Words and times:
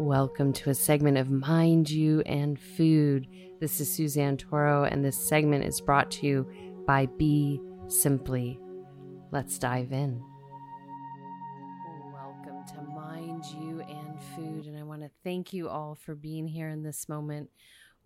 Welcome 0.00 0.52
to 0.52 0.70
a 0.70 0.74
segment 0.76 1.18
of 1.18 1.28
Mind 1.28 1.90
You 1.90 2.20
and 2.20 2.56
Food. 2.56 3.26
This 3.58 3.80
is 3.80 3.92
Suzanne 3.92 4.36
Toro, 4.36 4.84
and 4.84 5.04
this 5.04 5.18
segment 5.18 5.64
is 5.64 5.80
brought 5.80 6.08
to 6.12 6.26
you 6.26 6.48
by 6.86 7.06
Be 7.18 7.60
Simply. 7.88 8.60
Let's 9.32 9.58
dive 9.58 9.90
in. 9.90 10.22
Welcome 12.12 12.64
to 12.76 12.82
Mind 12.94 13.42
You 13.60 13.80
and 13.88 14.22
Food, 14.36 14.66
and 14.66 14.78
I 14.78 14.84
want 14.84 15.02
to 15.02 15.10
thank 15.24 15.52
you 15.52 15.68
all 15.68 15.96
for 15.96 16.14
being 16.14 16.46
here 16.46 16.68
in 16.68 16.84
this 16.84 17.08
moment 17.08 17.50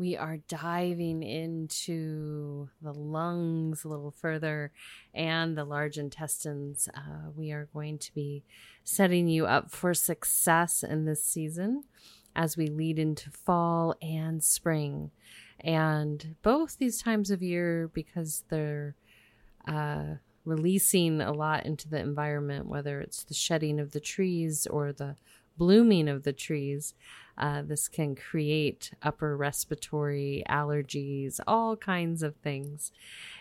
we 0.02 0.16
are 0.16 0.38
diving 0.48 1.22
into 1.22 2.68
the 2.80 2.92
lungs 2.92 3.84
a 3.84 3.88
little 3.88 4.10
further 4.10 4.72
and 5.14 5.56
the 5.56 5.64
large 5.64 5.96
intestines. 5.96 6.88
Uh, 6.92 7.30
we 7.36 7.52
are 7.52 7.68
going 7.72 7.98
to 7.98 8.12
be 8.12 8.42
setting 8.82 9.28
you 9.28 9.46
up 9.46 9.70
for 9.70 9.94
success 9.94 10.82
in 10.82 11.04
this 11.04 11.24
season 11.24 11.84
as 12.34 12.56
we 12.56 12.66
lead 12.66 12.98
into 12.98 13.30
fall 13.30 13.94
and 14.02 14.42
spring. 14.42 15.12
And 15.60 16.34
both 16.42 16.78
these 16.78 17.00
times 17.00 17.30
of 17.30 17.40
year, 17.40 17.88
because 17.94 18.42
they're 18.48 18.96
uh, 19.68 20.14
releasing 20.44 21.20
a 21.20 21.30
lot 21.30 21.64
into 21.64 21.88
the 21.88 22.00
environment, 22.00 22.66
whether 22.66 23.00
it's 23.00 23.22
the 23.22 23.34
shedding 23.34 23.78
of 23.78 23.92
the 23.92 24.00
trees 24.00 24.66
or 24.66 24.92
the 24.92 25.14
blooming 25.56 26.08
of 26.08 26.24
the 26.24 26.32
trees, 26.32 26.94
uh, 27.42 27.60
this 27.60 27.88
can 27.88 28.14
create 28.14 28.92
upper 29.02 29.36
respiratory 29.36 30.44
allergies, 30.48 31.40
all 31.44 31.76
kinds 31.76 32.22
of 32.22 32.36
things. 32.36 32.92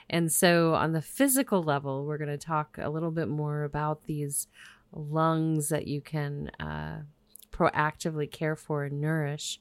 And 0.09 0.31
so, 0.31 0.73
on 0.73 0.93
the 0.93 1.03
physical 1.03 1.61
level, 1.61 2.03
we're 2.03 2.17
going 2.17 2.31
to 2.31 2.37
talk 2.37 2.79
a 2.81 2.89
little 2.89 3.11
bit 3.11 3.27
more 3.27 3.63
about 3.63 4.05
these 4.05 4.47
lungs 4.91 5.69
that 5.69 5.85
you 5.85 6.01
can 6.01 6.49
uh, 6.59 7.03
proactively 7.51 8.29
care 8.29 8.55
for 8.55 8.85
and 8.85 8.99
nourish. 8.99 9.59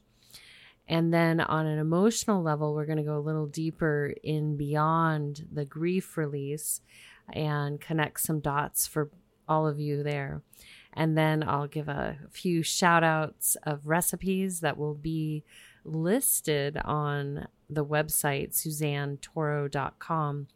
And 0.87 1.13
then 1.13 1.39
on 1.39 1.67
an 1.67 1.77
emotional 1.77 2.41
level, 2.41 2.73
we're 2.73 2.87
going 2.87 2.97
to 2.97 3.03
go 3.03 3.17
a 3.17 3.19
little 3.19 3.45
deeper 3.45 4.15
in 4.23 4.57
beyond 4.57 5.47
the 5.53 5.65
grief 5.65 6.17
release 6.17 6.81
and 7.31 7.79
connect 7.79 8.21
some 8.21 8.39
dots 8.39 8.87
for 8.87 9.11
all 9.47 9.67
of 9.67 9.79
you 9.79 10.01
there. 10.01 10.41
And 10.93 11.17
then 11.17 11.43
I'll 11.47 11.67
give 11.67 11.87
a 11.87 12.17
few 12.29 12.63
shout 12.63 13.03
outs 13.03 13.55
of 13.63 13.87
recipes 13.87 14.59
that 14.59 14.77
will 14.77 14.93
be 14.93 15.43
listed 15.83 16.77
on 16.83 17.47
the 17.69 17.85
website, 17.85 18.51
suzannetoro.com. 18.51 20.47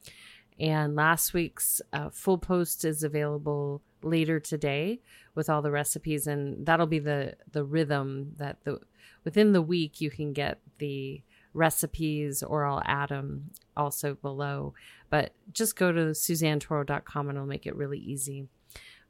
And 0.60 0.96
last 0.96 1.34
week's 1.34 1.82
uh, 1.94 2.10
full 2.10 2.38
post 2.38 2.86
is 2.86 3.04
available 3.04 3.82
later 4.02 4.40
today 4.40 5.02
with 5.34 5.50
all 5.50 5.62
the 5.62 5.72
recipes, 5.72 6.28
and 6.28 6.66
that'll 6.66 6.88
be 6.88 7.00
the 7.00 7.36
the 7.52 7.66
rhythm 7.66 8.34
that 8.38 8.64
the 8.64 8.80
within 9.26 9.52
the 9.52 9.62
week 9.62 10.00
you 10.00 10.10
can 10.10 10.32
get 10.32 10.60
the 10.78 11.22
recipes, 11.54 12.42
or 12.42 12.66
I'll 12.66 12.84
add 12.86 13.10
them 13.10 13.52
also 13.76 14.16
below. 14.16 14.74
But 15.10 15.34
just 15.52 15.76
go 15.76 15.92
to 15.92 16.12
suzannetoro.com 16.12 17.30
and 17.30 17.38
it'll 17.38 17.48
make 17.48 17.66
it 17.66 17.76
really 17.76 18.00
easy 18.00 18.48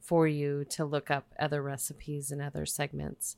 for 0.06 0.28
you 0.28 0.66
to 0.70 0.86
look 0.86 1.10
up 1.10 1.26
other 1.40 1.62
recipes 1.62 2.32
and 2.32 2.42
other 2.42 2.66
segments. 2.66 3.38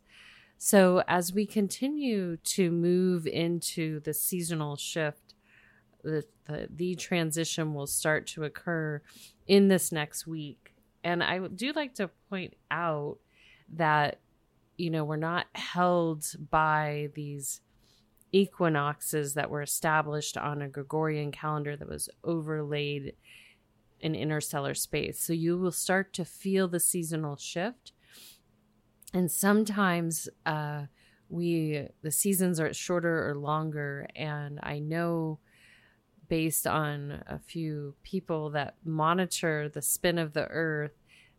So, 0.57 1.03
as 1.07 1.31
we 1.31 1.45
continue 1.45 2.37
to 2.37 2.71
move 2.71 3.27
into 3.27 3.99
the 3.99 4.13
seasonal 4.13 4.75
shift, 4.75 5.35
the, 6.03 6.23
the, 6.47 6.67
the 6.73 6.95
transition 6.95 7.73
will 7.73 7.87
start 7.87 8.27
to 8.27 8.43
occur 8.43 9.01
in 9.45 9.67
this 9.67 9.91
next 9.91 10.25
week. 10.25 10.73
And 11.03 11.23
I 11.23 11.39
do 11.47 11.73
like 11.73 11.93
to 11.95 12.09
point 12.29 12.55
out 12.71 13.17
that, 13.73 14.19
you 14.77 14.89
know, 14.89 15.03
we're 15.03 15.15
not 15.15 15.45
held 15.53 16.25
by 16.49 17.09
these 17.13 17.61
equinoxes 18.31 19.35
that 19.35 19.49
were 19.49 19.61
established 19.61 20.37
on 20.37 20.61
a 20.61 20.69
Gregorian 20.69 21.31
calendar 21.31 21.75
that 21.75 21.87
was 21.87 22.09
overlaid 22.23 23.13
in 23.99 24.15
interstellar 24.15 24.73
space. 24.73 25.19
So 25.19 25.33
you 25.33 25.57
will 25.57 25.71
start 25.71 26.13
to 26.13 26.25
feel 26.25 26.67
the 26.67 26.79
seasonal 26.79 27.35
shift. 27.35 27.93
And 29.13 29.31
sometimes 29.31 30.27
uh, 30.45 30.83
we 31.29 31.87
the 32.01 32.11
seasons 32.11 32.59
are 32.59 32.73
shorter 32.73 33.29
or 33.29 33.35
longer. 33.35 34.07
And 34.15 34.59
I 34.61 34.79
know 34.79 35.39
based 36.27 36.67
on 36.67 37.23
a 37.27 37.39
few 37.39 37.95
people 38.03 38.49
that 38.51 38.75
monitor 38.83 39.69
the 39.69 39.81
spin 39.81 40.17
of 40.17 40.33
the 40.33 40.47
earth 40.47 40.91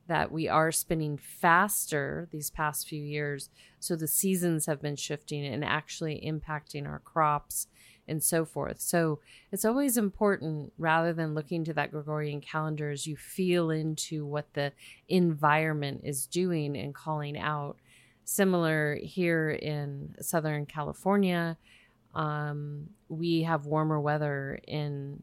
that 0.06 0.32
we 0.32 0.48
are 0.48 0.72
spinning 0.72 1.18
faster 1.18 2.26
these 2.32 2.50
past 2.50 2.88
few 2.88 3.02
years. 3.02 3.50
So 3.78 3.94
the 3.94 4.08
seasons 4.08 4.64
have 4.64 4.80
been 4.80 4.96
shifting 4.96 5.44
and 5.44 5.62
actually 5.62 6.22
impacting 6.26 6.88
our 6.88 7.00
crops 7.00 7.66
and 8.08 8.22
so 8.22 8.44
forth. 8.44 8.80
So 8.80 9.20
it's 9.52 9.64
always 9.64 9.96
important 9.96 10.72
rather 10.78 11.12
than 11.12 11.34
looking 11.34 11.64
to 11.64 11.74
that 11.74 11.90
Gregorian 11.90 12.40
calendar 12.40 12.90
as 12.90 13.06
you 13.06 13.16
feel 13.16 13.70
into 13.70 14.24
what 14.24 14.52
the 14.54 14.72
environment 15.08 16.02
is 16.04 16.26
doing 16.26 16.76
and 16.76 16.94
calling 16.94 17.38
out. 17.38 17.76
Similar 18.24 18.98
here 19.02 19.50
in 19.50 20.14
Southern 20.20 20.66
California, 20.66 21.56
um, 22.14 22.90
we 23.08 23.42
have 23.42 23.66
warmer 23.66 24.00
weather 24.00 24.60
in 24.66 25.22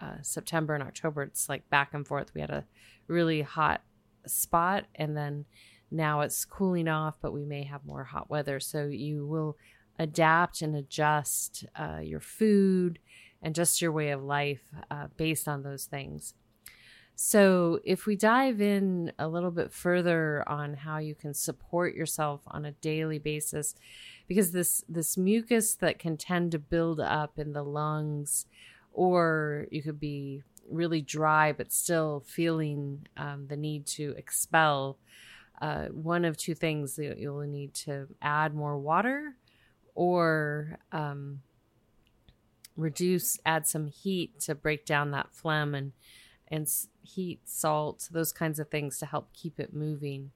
uh, 0.00 0.16
September 0.22 0.74
and 0.74 0.82
October. 0.82 1.22
It's 1.22 1.48
like 1.48 1.68
back 1.70 1.94
and 1.94 2.06
forth. 2.06 2.32
We 2.34 2.40
had 2.40 2.50
a 2.50 2.64
really 3.06 3.42
hot 3.42 3.82
spot 4.26 4.84
and 4.94 5.16
then 5.16 5.44
now 5.90 6.22
it's 6.22 6.44
cooling 6.44 6.88
off, 6.88 7.18
but 7.22 7.32
we 7.32 7.44
may 7.44 7.62
have 7.64 7.84
more 7.84 8.04
hot 8.04 8.28
weather. 8.28 8.58
So 8.58 8.86
you 8.86 9.26
will 9.26 9.56
adapt 9.98 10.62
and 10.62 10.74
adjust 10.74 11.64
uh, 11.76 12.00
your 12.02 12.20
food 12.20 12.98
and 13.42 13.54
just 13.54 13.80
your 13.80 13.92
way 13.92 14.10
of 14.10 14.22
life 14.22 14.62
uh, 14.90 15.06
based 15.16 15.46
on 15.46 15.62
those 15.62 15.84
things. 15.84 16.34
So, 17.16 17.78
if 17.84 18.06
we 18.06 18.16
dive 18.16 18.60
in 18.60 19.12
a 19.20 19.28
little 19.28 19.52
bit 19.52 19.72
further 19.72 20.42
on 20.48 20.74
how 20.74 20.98
you 20.98 21.14
can 21.14 21.32
support 21.32 21.94
yourself 21.94 22.40
on 22.48 22.64
a 22.64 22.72
daily 22.72 23.20
basis, 23.20 23.76
because 24.26 24.50
this 24.50 24.82
this 24.88 25.16
mucus 25.16 25.76
that 25.76 26.00
can 26.00 26.16
tend 26.16 26.50
to 26.52 26.58
build 26.58 26.98
up 26.98 27.38
in 27.38 27.52
the 27.52 27.62
lungs, 27.62 28.46
or 28.92 29.66
you 29.70 29.80
could 29.80 30.00
be 30.00 30.42
really 30.68 31.02
dry 31.02 31.52
but 31.52 31.72
still 31.72 32.24
feeling 32.26 33.06
um, 33.16 33.46
the 33.46 33.56
need 33.56 33.86
to 33.86 34.14
expel. 34.16 34.98
Uh, 35.62 35.86
one 35.86 36.24
of 36.24 36.36
two 36.36 36.54
things 36.54 36.98
you'll 36.98 37.40
need 37.42 37.74
to 37.74 38.08
add 38.22 38.54
more 38.54 38.76
water 38.76 39.36
or 39.94 40.78
um, 40.92 41.40
reduce, 42.76 43.38
add 43.46 43.66
some 43.66 43.86
heat 43.86 44.40
to 44.40 44.54
break 44.54 44.84
down 44.84 45.10
that 45.12 45.32
phlegm 45.32 45.74
and 45.74 45.92
and 46.48 46.68
heat, 47.02 47.40
salt, 47.46 48.08
those 48.12 48.32
kinds 48.32 48.58
of 48.58 48.68
things 48.68 48.98
to 48.98 49.06
help 49.06 49.32
keep 49.32 49.58
it 49.58 49.72
moving. 49.74 50.30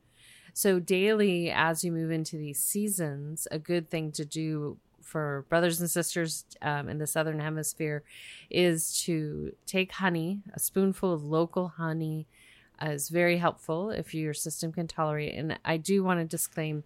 So 0.55 0.81
daily, 0.81 1.51
as 1.51 1.85
you 1.85 1.93
move 1.93 2.11
into 2.11 2.37
these 2.37 2.59
seasons, 2.59 3.47
a 3.51 3.59
good 3.59 3.91
thing 3.91 4.11
to 4.13 4.25
do 4.25 4.79
for 5.03 5.45
brothers 5.49 5.81
and 5.81 5.89
sisters 5.89 6.45
um, 6.63 6.89
in 6.89 6.99
the 6.99 7.07
southern 7.07 7.41
hemisphere 7.41 8.03
is 8.51 9.01
to 9.05 9.53
take 9.67 9.93
honey, 9.93 10.41
a 10.55 10.59
spoonful 10.59 11.13
of 11.13 11.25
local 11.25 11.69
honey. 11.69 12.27
Uh, 12.81 12.91
is 12.91 13.09
very 13.09 13.39
helpful 13.39 13.91
if 13.91 14.15
your 14.15 14.33
system 14.33 14.73
can 14.73 14.87
tolerate. 14.87 15.35
And 15.35 15.59
I 15.65 15.79
do 15.79 16.05
want 16.05 16.21
to 16.21 16.25
disclaim 16.25 16.85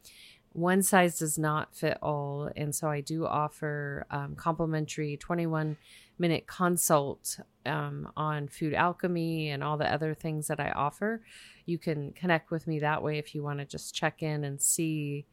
one 0.53 0.83
size 0.83 1.19
does 1.19 1.39
not 1.39 1.75
fit 1.75 1.99
all. 2.03 2.51
And 2.57 2.75
so 2.75 2.89
I 2.89 3.01
do 3.01 3.27
offer 3.27 4.07
um, 4.11 4.35
complimentary 4.37 5.17
21 5.17 5.77
minute 6.19 6.47
consult 6.47 7.41
um, 7.67 8.11
on 8.17 8.49
food 8.49 8.75
alchemy 8.75 9.51
and 9.51 9.65
all 9.65 9.77
the 9.77 9.93
other 9.93 10.15
things 10.15 10.47
that 10.49 10.61
I 10.61 10.71
offer. 10.71 11.23
You 11.67 11.79
can 11.79 12.13
connect 12.13 12.51
with 12.51 12.67
me 12.67 12.81
that 12.81 13.03
way 13.03 13.19
if 13.19 13.35
you 13.35 13.43
want 13.43 13.61
to 13.61 13.65
just 13.65 13.95
check 13.95 14.23
in 14.23 14.45
and 14.45 14.61
see 14.61 15.27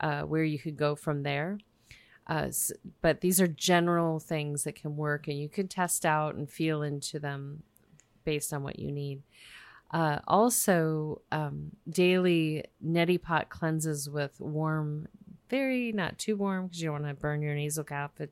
uh, 0.00 0.22
where 0.22 0.44
you 0.44 0.58
could 0.58 0.76
go 0.76 0.94
from 0.94 1.22
there. 1.22 1.58
Uh, 2.26 2.48
but 3.02 3.20
these 3.20 3.40
are 3.40 3.46
general 3.46 4.18
things 4.18 4.64
that 4.64 4.74
can 4.74 4.96
work, 4.96 5.28
and 5.28 5.38
you 5.38 5.48
can 5.48 5.68
test 5.68 6.04
out 6.04 6.34
and 6.34 6.50
feel 6.50 6.82
into 6.82 7.20
them 7.20 7.62
based 8.24 8.52
on 8.52 8.64
what 8.64 8.78
you 8.80 8.90
need. 8.90 9.22
Uh, 9.90 10.18
also, 10.26 11.22
um, 11.30 11.70
daily 11.88 12.64
neti 12.84 13.20
pot 13.20 13.48
cleanses 13.48 14.10
with 14.10 14.40
warm, 14.40 15.06
very 15.48 15.92
not 15.92 16.18
too 16.18 16.36
warm 16.36 16.66
because 16.66 16.82
you 16.82 16.88
don't 16.90 17.02
want 17.02 17.16
to 17.16 17.20
burn 17.20 17.40
your 17.40 17.54
nasal 17.54 17.84
cav- 17.84 18.28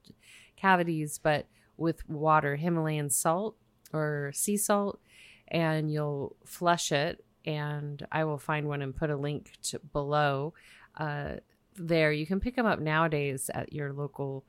cavities, 0.57 1.19
but 1.19 1.47
with 1.77 2.09
water, 2.09 2.57
Himalayan 2.57 3.09
salt 3.11 3.57
or 3.93 4.33
sea 4.35 4.57
salt, 4.57 5.01
and 5.49 5.93
you'll 5.93 6.37
flush 6.45 6.91
it. 6.93 7.25
And 7.47 8.05
I 8.11 8.25
will 8.25 8.39
find 8.39 8.67
one 8.67 8.83
and 8.83 8.97
put 8.97 9.11
a 9.11 9.17
link 9.17 9.53
to 9.65 9.79
below. 9.79 10.55
Uh, 10.97 11.35
there, 11.77 12.11
you 12.13 12.27
can 12.27 12.41
pick 12.41 12.57
them 12.57 12.67
up 12.67 12.81
nowadays 12.81 13.51
at 13.53 13.73
your 13.73 13.93
local 13.93 14.45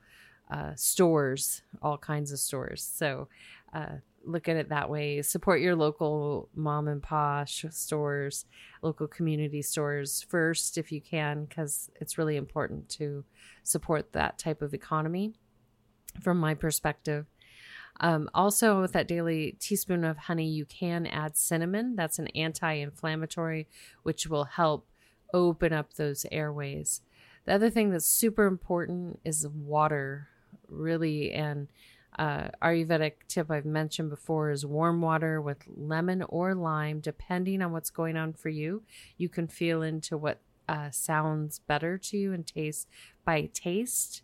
uh, 0.50 0.72
stores, 0.76 1.62
all 1.82 1.98
kinds 1.98 2.32
of 2.32 2.38
stores. 2.38 2.82
So 2.82 3.28
uh, 3.74 3.96
look 4.26 4.48
at 4.48 4.56
it 4.56 4.68
that 4.68 4.90
way. 4.90 5.22
Support 5.22 5.60
your 5.60 5.76
local 5.76 6.48
mom 6.54 6.88
and 6.88 7.02
pop 7.02 7.48
stores, 7.48 8.44
local 8.82 9.06
community 9.06 9.62
stores 9.62 10.24
first 10.28 10.76
if 10.76 10.90
you 10.92 11.00
can, 11.00 11.44
because 11.44 11.90
it's 12.00 12.18
really 12.18 12.36
important 12.36 12.88
to 12.90 13.24
support 13.62 14.12
that 14.12 14.38
type 14.38 14.62
of 14.62 14.74
economy 14.74 15.34
from 16.20 16.38
my 16.38 16.54
perspective. 16.54 17.26
Um, 18.00 18.28
also, 18.34 18.80
with 18.80 18.92
that 18.92 19.08
daily 19.08 19.56
teaspoon 19.58 20.04
of 20.04 20.18
honey, 20.18 20.48
you 20.48 20.66
can 20.66 21.06
add 21.06 21.36
cinnamon. 21.36 21.96
That's 21.96 22.18
an 22.18 22.28
anti 22.28 22.72
inflammatory, 22.72 23.68
which 24.02 24.26
will 24.26 24.44
help 24.44 24.86
open 25.32 25.72
up 25.72 25.94
those 25.94 26.26
airways. 26.30 27.00
The 27.46 27.54
other 27.54 27.70
thing 27.70 27.90
that's 27.90 28.06
super 28.06 28.46
important 28.46 29.20
is 29.24 29.46
water, 29.48 30.28
really. 30.68 31.32
And 31.32 31.68
uh, 32.18 32.48
Ayurvedic 32.62 33.12
tip 33.28 33.50
I've 33.50 33.66
mentioned 33.66 34.10
before 34.10 34.50
is 34.50 34.64
warm 34.64 35.00
water 35.00 35.40
with 35.40 35.58
lemon 35.66 36.22
or 36.28 36.54
lime, 36.54 37.00
depending 37.00 37.62
on 37.62 37.72
what's 37.72 37.90
going 37.90 38.16
on 38.16 38.32
for 38.32 38.48
you. 38.48 38.82
You 39.18 39.28
can 39.28 39.48
feel 39.48 39.82
into 39.82 40.16
what 40.16 40.40
uh, 40.68 40.90
sounds 40.90 41.60
better 41.60 41.98
to 41.98 42.16
you 42.16 42.32
and 42.32 42.46
taste 42.46 42.88
by 43.24 43.50
taste. 43.52 44.22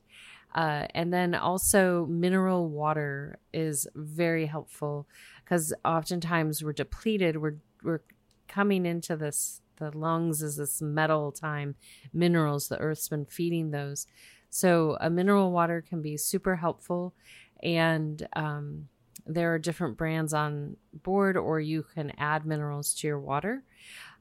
Uh, 0.55 0.87
and 0.94 1.12
then 1.12 1.35
also 1.35 2.06
mineral 2.06 2.69
water 2.69 3.39
is 3.53 3.87
very 3.95 4.47
helpful 4.47 5.06
because 5.45 5.73
oftentimes 5.85 6.62
we're 6.62 6.73
depleted. 6.73 7.41
We're 7.41 7.56
we're 7.83 8.03
coming 8.49 8.85
into 8.85 9.17
this 9.17 9.62
the 9.77 9.97
lungs 9.97 10.43
is 10.43 10.56
this 10.56 10.81
metal 10.83 11.33
time 11.33 11.75
minerals 12.12 12.69
the 12.69 12.79
earth's 12.79 13.09
been 13.09 13.25
feeding 13.25 13.71
those 13.71 14.06
so 14.50 14.97
a 15.00 15.09
mineral 15.09 15.50
water 15.50 15.81
can 15.81 16.03
be 16.03 16.17
super 16.17 16.56
helpful 16.56 17.15
and 17.62 18.26
um, 18.35 18.88
there 19.26 19.55
are 19.55 19.59
different 19.59 19.97
brands 19.97 20.35
on 20.35 20.76
board 21.03 21.37
or 21.37 21.61
you 21.61 21.85
can 21.94 22.12
add 22.19 22.44
minerals 22.44 22.94
to 22.94 23.06
your 23.06 23.20
water. 23.20 23.62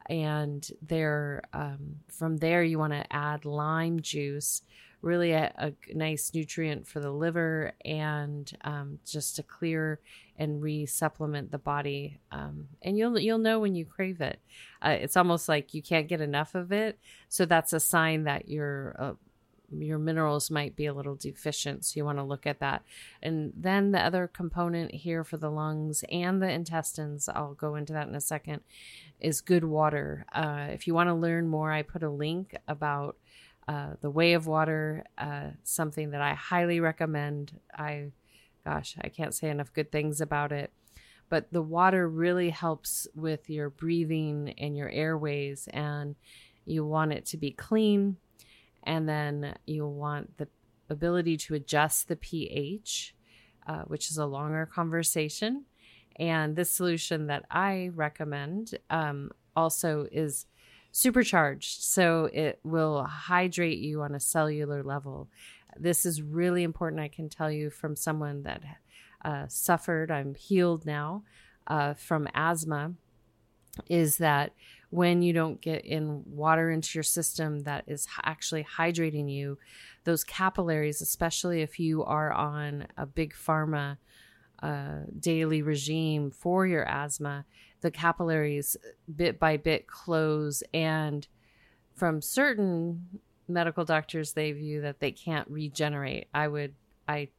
And 0.07 0.67
there 0.81 1.43
um, 1.53 1.97
from 2.09 2.38
there 2.38 2.63
you 2.63 2.79
want 2.79 2.93
to 2.93 3.05
add 3.11 3.45
lime 3.45 4.01
juice 4.01 4.61
really 5.01 5.31
a, 5.31 5.51
a, 5.57 5.73
nice 5.95 6.31
nutrient 6.33 6.88
for 6.88 6.99
the 6.99 7.11
liver 7.11 7.73
and 7.83 8.51
um, 8.63 8.99
just 9.05 9.35
to 9.35 9.43
clear 9.43 9.99
and 10.38 10.61
re-supplement 10.61 11.51
the 11.51 11.57
body 11.57 12.19
um, 12.31 12.67
and 12.83 12.97
you'll 12.97 13.17
you'll 13.19 13.38
know 13.38 13.59
when 13.59 13.75
you 13.75 13.85
crave 13.85 14.21
it. 14.21 14.39
Uh, 14.81 14.97
it's 14.99 15.17
almost 15.17 15.49
like 15.49 15.73
you 15.73 15.81
can't 15.81 16.07
get 16.07 16.21
enough 16.21 16.55
of 16.55 16.71
it. 16.71 16.99
So 17.29 17.45
that's 17.45 17.73
a 17.73 17.79
sign 17.79 18.23
that 18.25 18.47
your 18.47 18.95
uh, 18.99 19.13
your 19.77 19.97
minerals 19.97 20.51
might 20.51 20.75
be 20.75 20.85
a 20.85 20.94
little 20.94 21.15
deficient 21.15 21.85
so 21.85 21.97
you 21.97 22.06
want 22.06 22.18
to 22.18 22.23
look 22.23 22.45
at 22.45 22.59
that 22.59 22.83
and 23.21 23.53
then 23.56 23.91
the 23.91 24.00
other 24.00 24.27
component 24.27 24.94
here 24.94 25.23
for 25.23 25.38
the 25.38 25.51
lungs 25.51 26.03
and 26.12 26.41
the 26.41 26.50
intestines 26.50 27.29
i'll 27.29 27.53
go 27.53 27.75
into 27.75 27.94
that 27.94 28.07
in 28.07 28.15
a 28.15 28.21
second 28.21 28.62
is 29.19 29.41
good 29.41 29.63
water 29.63 30.25
uh, 30.33 30.68
if 30.69 30.88
you 30.88 30.94
want 30.94 31.07
to 31.07 31.13
learn 31.13 31.47
more 31.47 31.71
i 31.71 31.81
put 31.81 32.03
a 32.03 32.09
link 32.09 32.56
about 32.68 33.15
uh, 33.68 33.91
the 34.01 34.09
Way 34.09 34.33
of 34.33 34.47
Water, 34.47 35.06
uh, 35.18 35.50
something 35.63 36.12
that 36.12 36.21
I 36.21 36.33
highly 36.33 36.79
recommend. 36.79 37.59
I, 37.74 38.07
gosh, 38.65 38.95
I 39.00 39.09
can't 39.09 39.33
say 39.33 39.50
enough 39.50 39.71
good 39.71 39.91
things 39.91 40.19
about 40.19 40.51
it. 40.51 40.71
But 41.29 41.53
the 41.53 41.62
water 41.62 42.09
really 42.09 42.50
helps 42.50 43.07
with 43.15 43.50
your 43.50 43.69
breathing 43.69 44.53
and 44.57 44.75
your 44.75 44.89
airways, 44.89 45.69
and 45.71 46.15
you 46.65 46.85
want 46.85 47.13
it 47.13 47.25
to 47.27 47.38
be 47.38 47.51
clean. 47.51 48.17
And 48.83 49.07
then 49.07 49.55
you'll 49.65 49.93
want 49.93 50.37
the 50.37 50.47
ability 50.89 51.37
to 51.37 51.55
adjust 51.55 52.07
the 52.07 52.15
pH, 52.15 53.15
uh, 53.67 53.83
which 53.83 54.09
is 54.09 54.17
a 54.17 54.25
longer 54.25 54.65
conversation. 54.65 55.65
And 56.17 56.55
this 56.55 56.71
solution 56.71 57.27
that 57.27 57.45
I 57.49 57.91
recommend 57.95 58.77
um, 58.89 59.31
also 59.55 60.07
is 60.11 60.45
supercharged. 60.91 61.83
So 61.83 62.25
it 62.33 62.59
will 62.63 63.03
hydrate 63.03 63.79
you 63.79 64.01
on 64.01 64.13
a 64.13 64.19
cellular 64.19 64.83
level. 64.83 65.29
This 65.77 66.05
is 66.05 66.21
really 66.21 66.63
important. 66.63 67.01
I 67.01 67.07
can 67.07 67.29
tell 67.29 67.49
you 67.49 67.69
from 67.69 67.95
someone 67.95 68.43
that 68.43 68.61
uh, 69.23 69.45
suffered, 69.47 70.11
I'm 70.11 70.35
healed 70.35 70.85
now 70.85 71.23
uh, 71.67 71.93
from 71.93 72.27
asthma, 72.33 72.93
is 73.87 74.17
that 74.17 74.53
when 74.91 75.21
you 75.21 75.31
don't 75.33 75.61
get 75.61 75.85
in 75.85 76.21
water 76.25 76.69
into 76.69 76.97
your 76.97 77.03
system 77.03 77.61
that 77.63 77.85
is 77.88 78.07
actually 78.23 78.63
hydrating 78.63 79.31
you, 79.31 79.57
those 80.03 80.23
capillaries, 80.23 81.01
especially 81.01 81.61
if 81.61 81.79
you 81.79 82.03
are 82.03 82.31
on 82.31 82.85
a 82.97 83.05
big 83.05 83.33
pharma 83.33 83.97
uh, 84.61 84.99
daily 85.19 85.61
regime 85.61 86.29
for 86.29 86.67
your 86.67 86.88
asthma, 86.88 87.45
the 87.79 87.89
capillaries 87.89 88.77
bit 89.15 89.39
by 89.39 89.57
bit 89.57 89.88
close 89.88 90.61
and 90.73 91.27
from 91.95 92.21
certain 92.21 93.07
medical 93.47 93.85
doctors 93.85 94.33
they 94.33 94.51
view 94.51 94.81
that 94.81 94.99
they 94.99 95.11
can't 95.11 95.49
regenerate. 95.49 96.27
I 96.33 96.47
would 96.47 96.75
i 97.07 97.29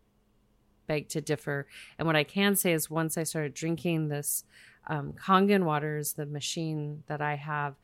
beg 0.87 1.09
to 1.11 1.21
differ. 1.21 1.69
And 1.99 2.07
what 2.07 2.17
i 2.17 2.25
can 2.25 2.57
say 2.57 2.73
is 2.73 2.91
once 2.91 3.17
i 3.17 3.23
started 3.23 3.55
drinking 3.55 4.09
this 4.09 4.45
um, 4.89 5.13
kangen 5.13 5.65
waters 5.65 6.15
the 6.15 6.27
machine 6.27 7.03
that 7.07 7.21
i 7.21 7.35
have 7.35 7.75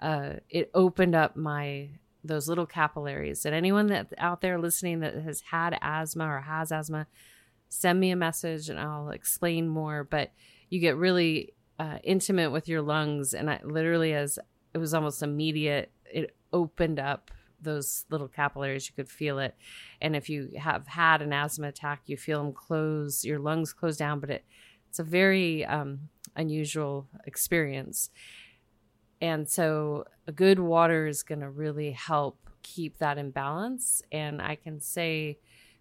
uh, 0.00 0.34
it 0.48 0.70
opened 0.74 1.14
up 1.14 1.36
my 1.36 1.88
those 2.24 2.48
little 2.48 2.66
capillaries 2.66 3.44
and 3.44 3.54
anyone 3.54 3.86
that 3.86 4.12
out 4.18 4.40
there 4.40 4.58
listening 4.58 5.00
that 5.00 5.14
has 5.14 5.40
had 5.50 5.76
asthma 5.80 6.24
or 6.24 6.40
has 6.40 6.70
asthma 6.72 7.06
send 7.68 7.98
me 8.00 8.10
a 8.10 8.16
message 8.16 8.68
and 8.68 8.78
i'll 8.78 9.10
explain 9.10 9.68
more 9.68 10.04
but 10.04 10.32
you 10.70 10.80
get 10.80 10.96
really 10.96 11.54
uh, 11.78 11.98
intimate 12.02 12.50
with 12.50 12.68
your 12.68 12.82
lungs, 12.82 13.34
and 13.34 13.50
I 13.50 13.60
literally 13.62 14.12
as 14.12 14.38
it 14.74 14.78
was 14.78 14.94
almost 14.94 15.22
immediate. 15.22 15.90
It 16.12 16.34
opened 16.52 16.98
up 16.98 17.30
those 17.60 18.04
little 18.10 18.28
capillaries. 18.28 18.88
You 18.88 18.94
could 18.94 19.10
feel 19.10 19.38
it, 19.38 19.54
and 20.00 20.16
if 20.16 20.28
you 20.28 20.50
have 20.58 20.86
had 20.88 21.22
an 21.22 21.32
asthma 21.32 21.68
attack, 21.68 22.02
you 22.06 22.16
feel 22.16 22.42
them 22.42 22.52
close, 22.52 23.24
your 23.24 23.38
lungs 23.38 23.72
close 23.72 23.96
down. 23.96 24.20
But 24.20 24.30
it 24.30 24.44
it's 24.88 24.98
a 24.98 25.04
very 25.04 25.64
um, 25.66 26.08
unusual 26.38 27.06
experience, 27.26 28.10
and 29.20 29.48
so 29.48 30.04
a 30.26 30.32
good 30.32 30.58
water 30.58 31.06
is 31.06 31.22
going 31.22 31.40
to 31.40 31.50
really 31.50 31.90
help 31.92 32.38
keep 32.62 32.98
that 32.98 33.18
in 33.18 33.30
balance. 33.30 34.02
And 34.12 34.40
I 34.40 34.54
can 34.56 34.80
say, 34.80 35.38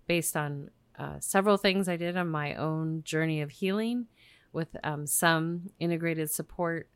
based 0.07 0.35
on 0.35 0.69
uh, 0.97 1.19
several 1.19 1.57
things 1.57 1.87
I 1.87 1.97
did 1.97 2.17
on 2.17 2.29
my 2.29 2.55
own 2.55 3.03
journey 3.03 3.41
of 3.41 3.51
healing 3.51 4.07
with 4.53 4.75
um, 4.83 5.05
some 5.05 5.69
integrated 5.79 6.31
support 6.31 6.89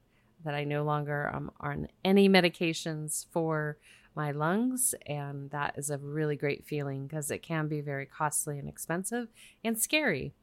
that 0.43 0.55
I 0.55 0.63
no 0.63 0.83
longer 0.83 1.29
am 1.33 1.51
on 1.59 1.87
any 2.03 2.27
medications 2.27 3.27
for 3.31 3.77
my 4.15 4.31
lungs. 4.31 4.95
And 5.05 5.51
that 5.51 5.75
is 5.77 5.89
a 5.89 5.97
really 5.97 6.35
great 6.35 6.65
feeling 6.65 7.05
because 7.05 7.29
it 7.29 7.43
can 7.43 7.67
be 7.67 7.81
very 7.81 8.07
costly 8.07 8.57
and 8.57 8.67
expensive 8.67 9.27
and 9.63 9.77
scary. 9.77 10.33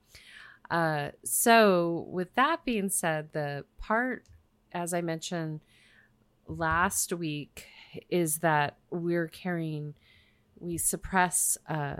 Uh, 0.70 1.10
so, 1.24 2.06
with 2.10 2.34
that 2.34 2.64
being 2.64 2.90
said, 2.90 3.32
the 3.32 3.64
part, 3.78 4.24
as 4.72 4.92
I 4.92 5.00
mentioned 5.00 5.60
last 6.46 7.12
week, 7.12 7.66
is 8.10 8.38
that 8.38 8.76
we're 8.90 9.28
carrying, 9.28 9.94
we 10.58 10.76
suppress 10.76 11.56
uh, 11.68 11.96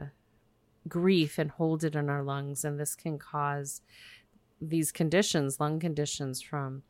grief 0.87 1.39
and 1.39 1.51
hold 1.51 1.83
it 1.83 1.95
in 1.95 2.11
our 2.11 2.23
lungs, 2.23 2.65
and 2.65 2.79
this 2.79 2.95
can 2.95 3.19
cause 3.19 3.81
these 4.61 4.93
conditions, 4.93 5.61
lung 5.61 5.81
conditions 5.81 6.43
from 6.43 6.83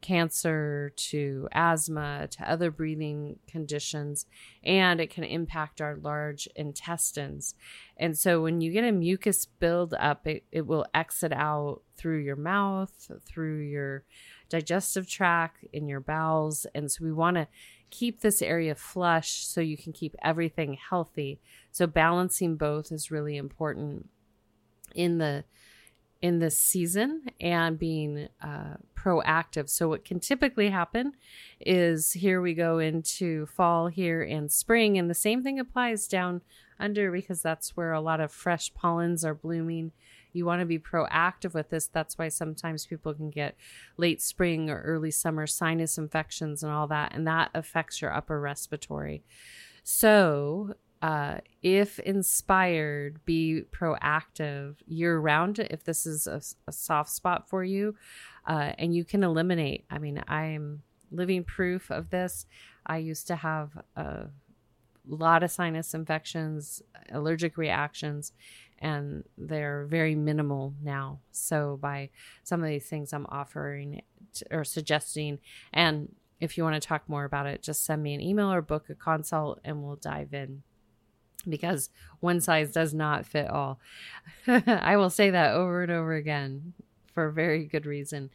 cancer 0.00 0.92
to 0.96 1.48
asthma 1.52 2.28
to 2.30 2.50
other 2.50 2.70
breathing 2.70 3.38
conditions, 3.46 4.26
and 4.62 5.00
it 5.00 5.10
can 5.10 5.24
impact 5.24 5.80
our 5.80 5.96
large 5.96 6.48
intestines. 6.54 7.54
And 7.96 8.16
so 8.16 8.42
when 8.42 8.60
you 8.60 8.72
get 8.72 8.84
a 8.84 8.92
mucus 8.92 9.46
build 9.46 9.94
up, 9.94 10.26
it, 10.26 10.44
it 10.52 10.66
will 10.66 10.86
exit 10.94 11.32
out 11.32 11.82
through 11.96 12.18
your 12.18 12.36
mouth, 12.36 13.10
through 13.24 13.60
your 13.60 14.04
digestive 14.48 15.08
tract, 15.08 15.64
in 15.72 15.88
your 15.88 16.00
bowels. 16.00 16.66
And 16.74 16.90
so 16.90 17.04
we 17.04 17.12
want 17.12 17.36
to 17.36 17.48
keep 17.90 18.20
this 18.20 18.42
area 18.42 18.74
flush 18.74 19.46
so 19.46 19.60
you 19.60 19.76
can 19.76 19.92
keep 19.92 20.14
everything 20.22 20.76
healthy. 20.90 21.40
So 21.72 21.86
balancing 21.86 22.56
both 22.56 22.92
is 22.92 23.10
really 23.10 23.36
important 23.36 24.08
in 24.94 25.18
the 25.18 25.44
in 26.22 26.38
this 26.38 26.58
season 26.58 27.22
and 27.40 27.78
being 27.78 28.28
uh, 28.42 28.74
proactive. 28.96 29.68
So, 29.68 29.88
what 29.88 30.04
can 30.04 30.20
typically 30.20 30.70
happen 30.70 31.12
is 31.60 32.12
here 32.12 32.40
we 32.40 32.54
go 32.54 32.78
into 32.78 33.46
fall 33.46 33.88
here 33.88 34.22
and 34.22 34.50
spring, 34.50 34.98
and 34.98 35.10
the 35.10 35.14
same 35.14 35.42
thing 35.42 35.58
applies 35.58 36.08
down 36.08 36.42
under 36.78 37.10
because 37.10 37.42
that's 37.42 37.76
where 37.76 37.92
a 37.92 38.00
lot 38.00 38.20
of 38.20 38.32
fresh 38.32 38.72
pollens 38.74 39.24
are 39.24 39.34
blooming. 39.34 39.92
You 40.32 40.44
want 40.44 40.60
to 40.60 40.66
be 40.66 40.78
proactive 40.78 41.54
with 41.54 41.70
this. 41.70 41.86
That's 41.86 42.18
why 42.18 42.28
sometimes 42.28 42.84
people 42.84 43.14
can 43.14 43.30
get 43.30 43.56
late 43.96 44.20
spring 44.20 44.68
or 44.68 44.82
early 44.82 45.10
summer 45.10 45.46
sinus 45.46 45.96
infections 45.96 46.62
and 46.62 46.70
all 46.72 46.86
that, 46.88 47.12
and 47.14 47.26
that 47.26 47.50
affects 47.54 48.02
your 48.02 48.12
upper 48.12 48.40
respiratory. 48.40 49.22
So, 49.82 50.74
uh, 51.02 51.38
if 51.62 51.98
inspired, 52.00 53.24
be 53.24 53.62
proactive 53.70 54.76
year 54.86 55.18
round 55.18 55.58
if 55.58 55.84
this 55.84 56.06
is 56.06 56.26
a, 56.26 56.40
a 56.66 56.72
soft 56.72 57.10
spot 57.10 57.48
for 57.48 57.62
you. 57.62 57.94
Uh, 58.46 58.72
and 58.78 58.94
you 58.94 59.04
can 59.04 59.22
eliminate. 59.22 59.84
I 59.90 59.98
mean, 59.98 60.22
I'm 60.28 60.82
living 61.10 61.44
proof 61.44 61.90
of 61.90 62.10
this. 62.10 62.46
I 62.86 62.98
used 62.98 63.26
to 63.26 63.36
have 63.36 63.70
a 63.96 64.26
lot 65.06 65.42
of 65.42 65.50
sinus 65.50 65.94
infections, 65.94 66.82
allergic 67.10 67.56
reactions, 67.56 68.32
and 68.78 69.24
they're 69.36 69.86
very 69.86 70.14
minimal 70.14 70.74
now. 70.82 71.20
So, 71.32 71.78
by 71.80 72.10
some 72.42 72.62
of 72.62 72.68
these 72.68 72.86
things 72.86 73.12
I'm 73.12 73.26
offering 73.28 74.02
or 74.50 74.64
suggesting, 74.64 75.38
and 75.72 76.14
if 76.40 76.56
you 76.56 76.64
want 76.64 76.80
to 76.80 76.86
talk 76.86 77.08
more 77.08 77.24
about 77.24 77.46
it, 77.46 77.62
just 77.62 77.84
send 77.84 78.02
me 78.02 78.14
an 78.14 78.20
email 78.20 78.52
or 78.52 78.62
book 78.62 78.90
a 78.90 78.94
consult 78.94 79.60
and 79.64 79.82
we'll 79.82 79.96
dive 79.96 80.34
in 80.34 80.62
because 81.48 81.90
one 82.20 82.40
size 82.40 82.72
does 82.72 82.94
not 82.94 83.26
fit 83.26 83.48
all. 83.48 83.80
I 84.46 84.96
will 84.96 85.10
say 85.10 85.30
that 85.30 85.54
over 85.54 85.82
and 85.82 85.92
over 85.92 86.14
again 86.14 86.74
for 87.12 87.26
a 87.26 87.32
very 87.32 87.64
good 87.64 87.86
reason. 87.86 88.30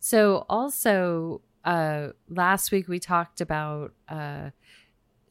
So, 0.00 0.46
also, 0.48 1.40
uh, 1.64 2.08
last 2.28 2.70
week 2.70 2.88
we 2.88 3.00
talked 3.00 3.40
about 3.40 3.92
uh, 4.08 4.50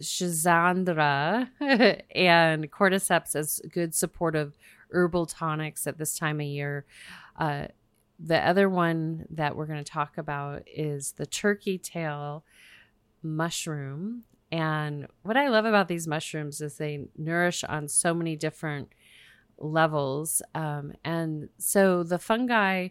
Schizandra 0.02 1.50
and 2.16 2.72
cordyceps 2.72 3.36
as 3.36 3.62
good 3.72 3.96
supportive 3.96 4.58
herbal 4.92 5.26
tonics 5.26 5.88
at 5.88 5.98
this 5.98 6.18
time 6.18 6.40
of 6.40 6.48
year. 6.48 6.86
Uh, 7.38 7.68
the 8.20 8.38
other 8.38 8.70
one 8.70 9.26
that 9.30 9.56
we're 9.56 9.68
going 9.68 9.84
to 9.84 9.92
talk 9.92 10.18
about 10.18 10.64
is 10.66 11.14
the 11.14 11.26
turkey 11.26 11.78
tail 11.78 12.44
mushroom. 13.22 14.24
And 14.52 15.08
what 15.24 15.38
I 15.38 15.50
love 15.50 15.66
about 15.66 15.88
these 15.88 16.08
mushrooms 16.08 16.62
is 16.62 16.78
they 16.78 17.06
nourish 17.18 17.64
on 17.64 17.88
so 17.88 18.14
many 18.14 18.36
different 18.36 18.90
levels. 19.58 20.42
Um, 20.56 20.94
and 21.04 21.50
so 21.58 22.04
the 22.04 22.20
fungi 22.20 22.90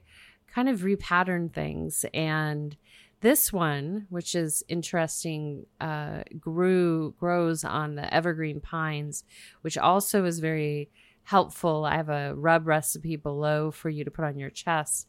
kind 0.53 0.69
of 0.69 0.81
repattern 0.81 1.53
things. 1.53 2.05
And 2.13 2.77
this 3.21 3.53
one, 3.53 4.07
which 4.11 4.35
is 4.35 4.63
interesting, 4.69 5.67
uh, 5.81 6.23
grew 6.39 7.15
grows 7.19 7.65
on 7.65 7.95
the 7.95 8.13
evergreen 8.13 8.61
pines, 8.61 9.25
which 9.63 9.79
also 9.79 10.25
is 10.25 10.39
very 10.39 10.91
helpful. 11.25 11.85
I 11.85 11.97
have 11.97 12.09
a 12.09 12.35
rub 12.35 12.67
recipe 12.67 13.17
below 13.17 13.71
for 13.71 13.89
you 13.89 14.05
to 14.05 14.11
put 14.11 14.25
on 14.25 14.39
your 14.39 14.51
chest. 14.51 15.09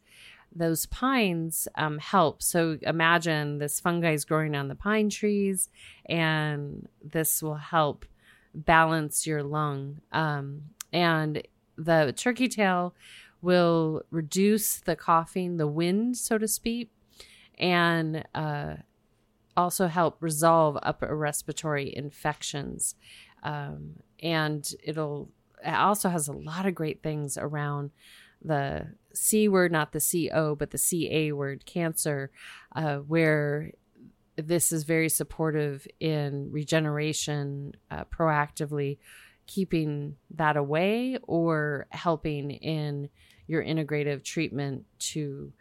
Those 0.55 0.85
pines 0.87 1.67
um, 1.75 1.99
help. 1.99 2.41
So 2.41 2.77
imagine 2.81 3.59
this 3.59 3.79
fungi 3.79 4.13
is 4.13 4.25
growing 4.25 4.55
on 4.55 4.67
the 4.67 4.75
pine 4.75 5.09
trees, 5.09 5.69
and 6.07 6.87
this 7.03 7.43
will 7.43 7.55
help 7.55 8.05
balance 8.53 9.27
your 9.27 9.43
lung. 9.43 10.01
Um, 10.11 10.63
and 10.91 11.43
the 11.77 12.13
turkey 12.15 12.47
tail 12.47 12.95
will 13.41 14.01
reduce 14.09 14.77
the 14.77 14.95
coughing, 14.95 15.57
the 15.57 15.67
wind, 15.67 16.17
so 16.17 16.37
to 16.37 16.47
speak, 16.47 16.89
and 17.59 18.25
uh, 18.33 18.75
also 19.55 19.87
help 19.87 20.17
resolve 20.21 20.77
upper 20.81 21.15
respiratory 21.15 21.95
infections. 21.95 22.95
Um, 23.43 23.97
and 24.21 24.67
it'll 24.83 25.29
it 25.65 25.73
also 25.73 26.09
has 26.09 26.27
a 26.27 26.33
lot 26.33 26.65
of 26.65 26.75
great 26.75 27.01
things 27.01 27.37
around 27.37 27.91
the 28.43 28.87
C 29.13 29.47
word, 29.47 29.71
not 29.71 29.91
the 29.91 29.99
C 29.99 30.29
O, 30.31 30.55
but 30.55 30.71
the 30.71 30.77
C 30.77 31.09
A 31.11 31.31
word, 31.31 31.65
cancer, 31.65 32.31
uh, 32.75 32.97
where 32.97 33.71
this 34.35 34.71
is 34.71 34.83
very 34.83 35.09
supportive 35.09 35.87
in 35.99 36.51
regeneration, 36.51 37.73
uh, 37.89 38.03
proactively 38.05 38.99
keeping 39.47 40.15
that 40.35 40.57
away 40.57 41.17
or 41.23 41.87
helping 41.89 42.51
in 42.51 43.09
your 43.47 43.63
integrative 43.63 44.23
treatment 44.23 44.85
to 44.99 45.51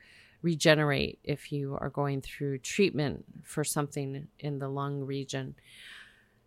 regenerate 0.42 1.18
if 1.24 1.50
you 1.50 1.78
are 1.80 1.88
going 1.88 2.20
through 2.20 2.58
treatment 2.58 3.24
for 3.44 3.64
something 3.64 4.26
in 4.38 4.58
the 4.58 4.68
lung 4.68 5.00
region. 5.00 5.54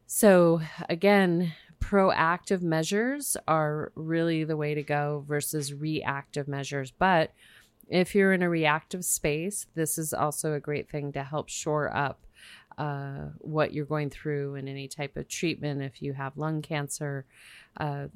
So, 0.06 0.62
again, 0.88 1.54
proactive 1.80 2.62
measures 2.62 3.38
are 3.48 3.92
really 3.96 4.44
the 4.44 4.58
way 4.58 4.74
to 4.74 4.84
go 4.84 5.24
versus 5.28 5.74
reactive 5.74 6.48
measures. 6.48 6.92
But 6.92 7.34
if 7.90 8.14
you're 8.14 8.34
in 8.34 8.44
a 8.44 8.50
reactive 8.50 9.04
space, 9.04 9.66
this 9.76 9.98
is 9.98 10.14
also 10.14 10.54
a 10.54 10.60
great 10.60 10.90
thing 10.90 11.12
to 11.14 11.24
help 11.24 11.50
shore 11.50 11.96
up 11.96 12.26
uh, 12.78 13.30
what 13.40 13.74
you're 13.74 13.86
going 13.86 14.10
through 14.10 14.56
in 14.56 14.68
any 14.68 14.88
type 14.88 15.18
of 15.18 15.28
treatment. 15.28 15.82
If 15.82 16.02
you 16.02 16.14
have 16.14 16.38
lung 16.38 16.62
cancer, 16.62 17.26
uh, 17.78 18.08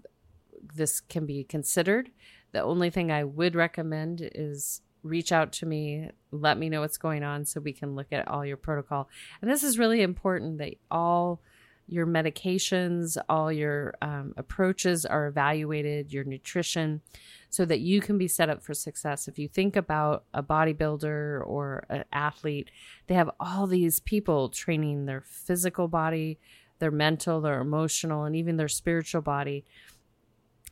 this 0.75 1.01
can 1.01 1.25
be 1.25 1.43
considered. 1.43 2.11
The 2.51 2.61
only 2.61 2.89
thing 2.89 3.11
I 3.11 3.23
would 3.23 3.55
recommend 3.55 4.29
is 4.35 4.81
reach 5.01 5.31
out 5.31 5.51
to 5.51 5.65
me, 5.65 6.09
let 6.31 6.57
me 6.57 6.69
know 6.69 6.81
what's 6.81 6.97
going 6.97 7.23
on 7.23 7.45
so 7.45 7.59
we 7.59 7.73
can 7.73 7.95
look 7.95 8.07
at 8.13 8.27
all 8.27 8.45
your 8.45 8.57
protocol. 8.57 9.09
And 9.41 9.51
this 9.51 9.63
is 9.63 9.77
really 9.77 10.01
important 10.01 10.59
that 10.59 10.75
all 10.89 11.41
your 11.87 12.07
medications, 12.07 13.17
all 13.27 13.51
your 13.51 13.93
um, 14.01 14.33
approaches 14.37 15.05
are 15.05 15.27
evaluated, 15.27 16.13
your 16.13 16.23
nutrition, 16.23 17.01
so 17.49 17.65
that 17.65 17.81
you 17.81 18.01
can 18.01 18.17
be 18.17 18.27
set 18.27 18.49
up 18.49 18.63
for 18.63 18.73
success. 18.73 19.27
If 19.27 19.37
you 19.37 19.47
think 19.47 19.75
about 19.75 20.23
a 20.33 20.41
bodybuilder 20.41 21.45
or 21.45 21.85
an 21.89 22.05
athlete, 22.11 22.71
they 23.07 23.15
have 23.15 23.29
all 23.39 23.67
these 23.67 23.99
people 23.99 24.49
training 24.49 25.05
their 25.05 25.21
physical 25.21 25.87
body, 25.87 26.39
their 26.79 26.91
mental, 26.91 27.41
their 27.41 27.59
emotional, 27.59 28.23
and 28.23 28.35
even 28.35 28.57
their 28.57 28.67
spiritual 28.67 29.21
body. 29.21 29.65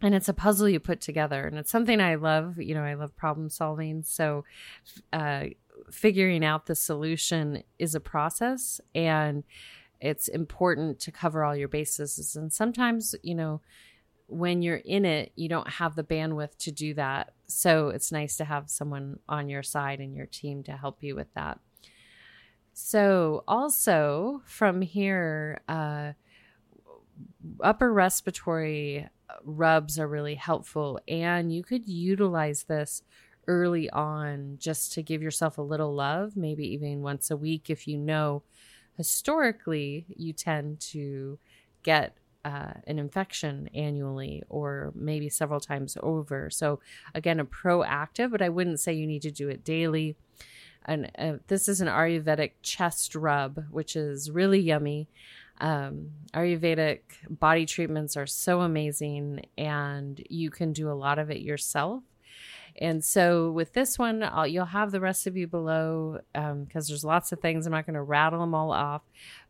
And 0.02 0.16
it's 0.16 0.30
a 0.30 0.34
puzzle 0.34 0.68
you 0.68 0.80
put 0.80 1.02
together. 1.02 1.46
And 1.46 1.58
it's 1.58 1.70
something 1.70 2.02
I 2.02 2.16
love. 2.16 2.60
You 2.60 2.74
know, 2.74 2.84
I 2.84 2.96
love 2.96 3.16
problem 3.16 3.50
solving. 3.50 4.02
So, 4.04 4.44
uh, 5.14 5.46
figuring 5.92 6.44
out 6.44 6.66
the 6.66 6.76
solution 6.76 7.64
is 7.78 7.96
a 7.96 8.00
process. 8.00 8.82
And 8.96 9.44
it's 10.02 10.28
important 10.28 11.00
to 11.02 11.12
cover 11.12 11.44
all 11.44 11.56
your 11.56 11.68
bases. 11.68 12.36
And 12.36 12.52
sometimes, 12.52 13.16
you 13.22 13.36
know, 13.36 13.62
when 14.28 14.62
you're 14.62 14.78
in 14.78 15.06
it, 15.06 15.32
you 15.36 15.48
don't 15.48 15.70
have 15.70 15.96
the 15.96 16.04
bandwidth 16.04 16.58
to 16.60 16.72
do 16.72 16.94
that. 16.96 17.34
So 17.48 17.90
it's 17.90 18.12
nice 18.12 18.38
to 18.38 18.46
have 18.46 18.70
someone 18.70 19.20
on 19.30 19.50
your 19.50 19.64
side 19.64 20.00
and 20.00 20.16
your 20.16 20.26
team 20.26 20.64
to 20.64 20.72
help 20.72 21.04
you 21.04 21.16
with 21.16 21.32
that. 21.36 21.60
So, 22.74 23.44
also 23.48 24.42
from 24.46 24.82
here, 24.82 25.62
uh, 25.68 26.14
upper 27.62 27.92
respiratory 27.92 29.08
rubs 29.44 30.00
are 30.00 30.08
really 30.08 30.36
helpful, 30.36 31.00
and 31.08 31.54
you 31.54 31.64
could 31.64 31.86
utilize 31.86 32.64
this 32.64 33.04
early 33.48 33.90
on 33.90 34.56
just 34.58 34.94
to 34.94 35.04
give 35.04 35.22
yourself 35.22 35.58
a 35.58 35.62
little 35.62 35.94
love, 35.94 36.38
maybe 36.38 36.66
even 36.74 37.02
once 37.02 37.30
a 37.30 37.38
week 37.38 37.70
if 37.70 37.88
you 37.88 37.98
know 37.98 38.44
historically 39.02 40.06
you 40.16 40.32
tend 40.32 40.80
to 40.80 41.40
get 41.82 42.16
uh, 42.46 42.74
an 42.86 43.00
infection 43.00 43.68
annually 43.74 44.44
or 44.48 44.92
maybe 44.94 45.28
several 45.28 45.60
times 45.60 45.98
over. 46.04 46.52
So, 46.52 46.80
again, 47.16 47.40
a 47.40 47.46
proactive, 47.46 48.30
but 48.30 48.44
I 48.44 48.50
wouldn't 48.50 48.80
say 48.80 48.94
you 48.94 49.08
need 49.08 49.24
to 49.24 49.32
do 49.32 49.50
it 49.50 49.64
daily. 49.64 50.16
And 50.86 51.12
uh, 51.18 51.34
this 51.48 51.68
is 51.68 51.82
an 51.82 51.88
Ayurvedic 51.88 52.52
chest 52.62 53.16
rub, 53.16 53.66
which 53.72 53.96
is 53.96 54.30
really 54.30 54.60
yummy. 54.60 55.08
Um, 55.60 56.12
Ayurvedic 56.34 57.02
body 57.28 57.66
treatments 57.66 58.16
are 58.18 58.28
so 58.28 58.62
amazing, 58.62 59.46
and 59.58 60.24
you 60.30 60.52
can 60.52 60.74
do 60.74 60.92
a 60.92 60.94
lot 60.94 61.18
of 61.18 61.32
it 61.32 61.42
yourself. 61.42 62.04
And 62.80 63.04
so 63.04 63.52
with 63.52 63.74
this 63.74 64.00
one, 64.00 64.24
I'll, 64.24 64.48
you'll 64.48 64.66
have 64.66 64.92
the 64.92 65.00
recipe 65.00 65.46
below 65.46 66.20
because 66.34 66.52
um, 66.52 66.68
there's 66.72 67.04
lots 67.04 67.32
of 67.32 67.40
things. 67.40 67.66
I'm 67.66 67.72
not 67.72 67.86
going 67.86 67.96
to 67.96 68.02
rattle 68.02 68.40
them 68.40 68.56
all 68.56 68.72
off, 68.72 69.02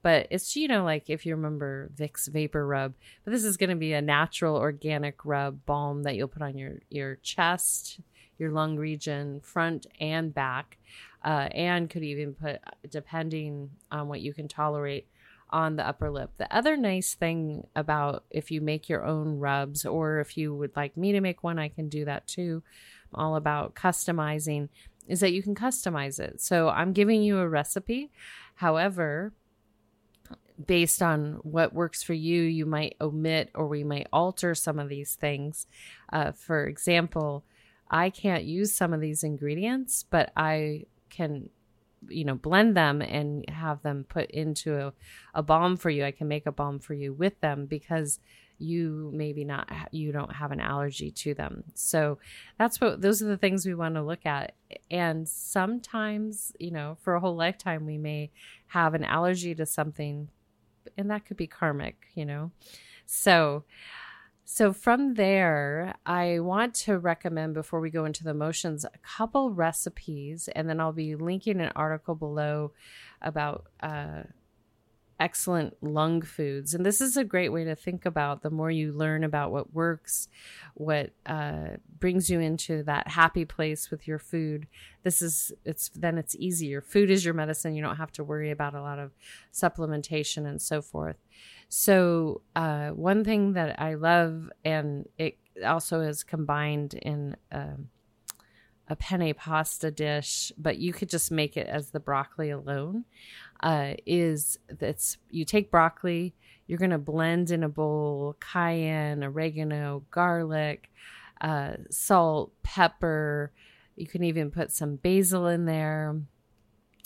but 0.02 0.28
it's 0.30 0.56
you 0.56 0.68
know 0.68 0.84
like 0.84 1.10
if 1.10 1.26
you 1.26 1.36
remember 1.36 1.90
Vicks 1.96 2.28
Vapor 2.28 2.66
Rub, 2.66 2.94
but 3.24 3.32
this 3.32 3.44
is 3.44 3.58
going 3.58 3.70
to 3.70 3.76
be 3.76 3.94
a 3.94 4.02
natural 4.02 4.56
organic 4.56 5.24
rub 5.26 5.66
balm 5.66 6.04
that 6.04 6.16
you'll 6.16 6.28
put 6.28 6.42
on 6.42 6.58
your 6.58 6.80
your 6.90 7.16
chest, 7.18 8.00
your 8.38 8.52
lung 8.52 8.78
region, 8.78 9.40
front 9.42 9.86
and 10.00 10.34
back, 10.34 10.78
uh, 11.24 11.50
and 11.52 11.90
could 11.90 12.04
even 12.04 12.34
put 12.34 12.60
depending 12.90 13.70
on 13.92 14.08
what 14.08 14.22
you 14.22 14.34
can 14.34 14.48
tolerate 14.48 15.08
on 15.52 15.76
the 15.76 15.86
upper 15.86 16.10
lip. 16.10 16.32
The 16.38 16.54
other 16.56 16.78
nice 16.78 17.14
thing 17.14 17.68
about 17.76 18.24
if 18.32 18.52
you 18.52 18.62
make 18.62 18.88
your 18.88 19.06
own 19.06 19.38
rubs 19.38 19.86
or 19.86 20.20
if 20.20 20.38
you 20.38 20.56
would 20.56 20.76
like 20.78 20.96
me 20.96 21.12
to 21.12 21.20
make 21.20 21.44
one, 21.44 21.60
I 21.60 21.68
can 21.68 21.90
do 21.90 22.06
that 22.06 22.26
too 22.26 22.64
all 23.14 23.36
about 23.36 23.76
customizing 23.76 24.70
is 25.08 25.20
that 25.20 25.34
you 25.34 25.44
can 25.44 25.56
customize 25.56 26.20
it. 26.20 26.42
So 26.42 26.70
I'm 26.70 26.94
giving 26.94 27.22
you 27.22 27.40
a 27.40 27.50
recipe. 27.50 28.12
However, 28.56 29.34
based 30.66 31.02
on 31.02 31.40
what 31.44 31.74
works 31.74 32.04
for 32.04 32.14
you, 32.14 32.42
you 32.44 32.66
might 32.66 32.96
omit 33.02 33.50
or 33.56 33.68
we 33.68 33.84
might 33.84 34.08
alter 34.14 34.54
some 34.56 34.80
of 34.80 34.90
these 34.90 35.16
things. 35.16 35.68
Uh, 36.12 36.32
for 36.32 36.68
example, 36.68 37.44
I 37.90 38.10
can't 38.10 38.44
use 38.44 38.74
some 38.74 38.94
of 38.94 39.02
these 39.02 39.24
ingredients, 39.24 40.06
but 40.10 40.32
I 40.36 40.86
can 41.10 41.50
you 42.08 42.26
know 42.26 42.36
blend 42.36 42.76
them 42.76 43.02
and 43.02 43.48
have 43.50 43.84
them 43.84 44.06
put 44.08 44.32
into 44.32 44.76
a, 44.76 44.94
a 45.36 45.44
balm 45.44 45.78
for 45.78 45.92
you 45.92 46.04
i 46.04 46.10
can 46.10 46.28
make 46.28 46.48
a 46.48 46.52
balm 46.52 46.80
for 46.80 46.96
you 46.96 47.14
with 47.14 47.40
them 47.42 47.68
because 47.68 48.20
you 48.62 49.12
maybe 49.14 49.44
not 49.44 49.70
you 49.92 50.12
don't 50.12 50.34
have 50.34 50.52
an 50.52 50.60
allergy 50.60 51.12
to 51.12 51.34
them. 51.34 51.64
So 51.74 52.20
that's 52.58 52.80
what 52.80 53.02
those 53.02 53.22
are 53.22 53.28
the 53.28 53.38
things 53.38 53.66
we 53.66 53.74
want 53.74 53.96
to 53.96 54.04
look 54.04 54.26
at. 54.26 54.54
And 54.90 55.28
sometimes 55.28 56.54
you 56.60 56.72
know 56.72 56.98
for 57.02 57.16
a 57.16 57.20
whole 57.20 57.36
lifetime 57.36 57.86
we 57.86 57.98
may 57.98 58.32
have 58.68 58.94
an 58.94 59.04
allergy 59.04 59.56
to 59.56 59.66
something 59.66 60.30
and 60.98 61.10
that 61.12 61.26
could 61.26 61.38
be 61.38 61.48
karmic 61.48 62.08
you 62.16 62.26
know? 62.26 62.52
So 63.06 63.64
so 64.54 64.74
from 64.74 65.14
there, 65.14 65.96
I 66.06 66.40
want 66.40 66.76
to 66.84 67.00
recommend 67.00 67.54
before 67.54 67.80
we 67.80 67.90
go 67.90 68.04
into 68.04 68.26
the 68.26 68.34
motions 68.34 68.84
a 68.84 68.90
couple 69.02 69.52
recipes, 69.52 70.50
and 70.54 70.68
then 70.68 70.82
I'll 70.82 70.92
be 70.92 71.16
linking 71.16 71.62
an 71.62 71.72
article 71.74 72.16
below 72.16 72.74
about 73.22 73.68
uh, 73.80 74.24
excellent 75.22 75.82
lung 75.84 76.24
foods. 76.24 76.74
And 76.74 76.84
this 76.84 77.00
is 77.00 77.16
a 77.16 77.24
great 77.24 77.50
way 77.50 77.64
to 77.64 77.76
think 77.76 78.08
about 78.08 78.42
the 78.42 78.50
more 78.50 78.72
you 78.72 78.92
learn 78.92 79.24
about 79.24 79.52
what 79.52 79.72
works, 79.72 80.28
what 80.74 81.12
uh, 81.28 81.78
brings 82.00 82.28
you 82.28 82.40
into 82.40 82.82
that 82.84 83.08
happy 83.08 83.46
place 83.46 83.92
with 83.92 84.08
your 84.08 84.18
food. 84.18 84.66
This 85.04 85.22
is, 85.22 85.52
it's 85.64 85.90
then 85.90 86.18
it's 86.18 86.36
easier. 86.36 86.82
Food 86.82 87.12
is 87.12 87.24
your 87.24 87.36
medicine. 87.36 87.76
You 87.76 87.84
don't 87.84 87.98
have 87.98 88.12
to 88.14 88.24
worry 88.24 88.50
about 88.50 88.74
a 88.74 88.82
lot 88.82 88.98
of 88.98 89.12
supplementation 89.54 90.48
and 90.48 90.60
so 90.60 90.82
forth. 90.82 91.18
So, 91.70 92.42
uh, 92.56 92.90
one 92.90 93.24
thing 93.24 93.54
that 93.54 93.80
I 93.80 93.94
love, 93.94 94.50
and 94.66 95.08
it 95.20 95.38
also 95.64 96.02
is 96.02 96.24
combined 96.24 96.96
in, 96.96 97.38
um, 97.52 97.90
a 98.92 98.96
penne 98.98 99.34
pasta 99.34 99.90
dish, 99.90 100.52
but 100.58 100.78
you 100.78 100.92
could 100.92 101.10
just 101.10 101.32
make 101.32 101.56
it 101.56 101.66
as 101.68 101.92
the 101.92 102.00
broccoli 102.00 102.50
alone. 102.50 103.06
Uh, 103.62 103.94
is 104.06 104.58
that's 104.80 105.18
you 105.30 105.46
take 105.46 105.70
broccoli, 105.70 106.34
you're 106.68 106.80
gonna 106.80 106.98
blend 106.98 107.52
in 107.52 107.64
a 107.64 107.70
bowl 107.70 108.36
cayenne, 108.40 109.24
oregano, 109.24 110.04
garlic, 110.10 110.90
uh, 111.42 111.74
salt, 111.90 112.54
pepper. 112.64 113.52
You 113.96 114.08
can 114.08 114.24
even 114.24 114.52
put 114.52 114.72
some 114.72 114.96
basil 114.96 115.48
in 115.48 115.66
there. 115.66 116.22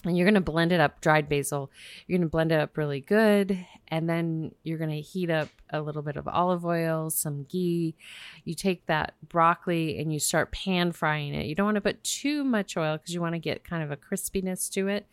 And 0.04 0.16
you're 0.16 0.26
going 0.26 0.36
to 0.36 0.42
blend 0.42 0.72
it 0.72 0.80
up 0.80 1.02
dried 1.02 1.28
basil. 1.28 1.72
You're 2.06 2.20
going 2.20 2.28
to 2.28 2.32
blend 2.32 2.52
it 2.52 2.60
up 2.60 2.78
really 2.78 3.02
good 3.02 3.66
and 3.88 4.08
then 4.08 4.52
you're 4.62 4.78
going 4.78 4.92
to 4.92 5.02
heat 5.02 5.32
up 5.32 5.50
a 5.72 5.82
little 5.82 6.04
bit 6.04 6.16
of 6.16 6.28
olive 6.28 6.64
oil 6.64 7.10
some 7.10 7.46
ghee. 7.50 7.96
You 8.44 8.54
take 8.54 8.86
that 8.86 9.16
broccoli 9.28 9.98
and 9.98 10.14
you 10.14 10.20
start 10.20 10.52
pan 10.52 10.92
frying 10.92 11.34
it. 11.34 11.48
You 11.48 11.56
don't 11.56 11.66
want 11.66 11.76
to 11.76 11.82
put 11.82 12.04
too 12.04 12.44
much 12.44 12.78
oil 12.78 12.98
because 12.98 13.16
you 13.16 13.22
want 13.22 13.34
to 13.34 13.40
get 13.40 13.64
kind 13.64 13.82
of 13.82 13.90
a 13.90 13.98
crispiness 13.98 14.70
to 14.74 14.88
it. 14.90 15.08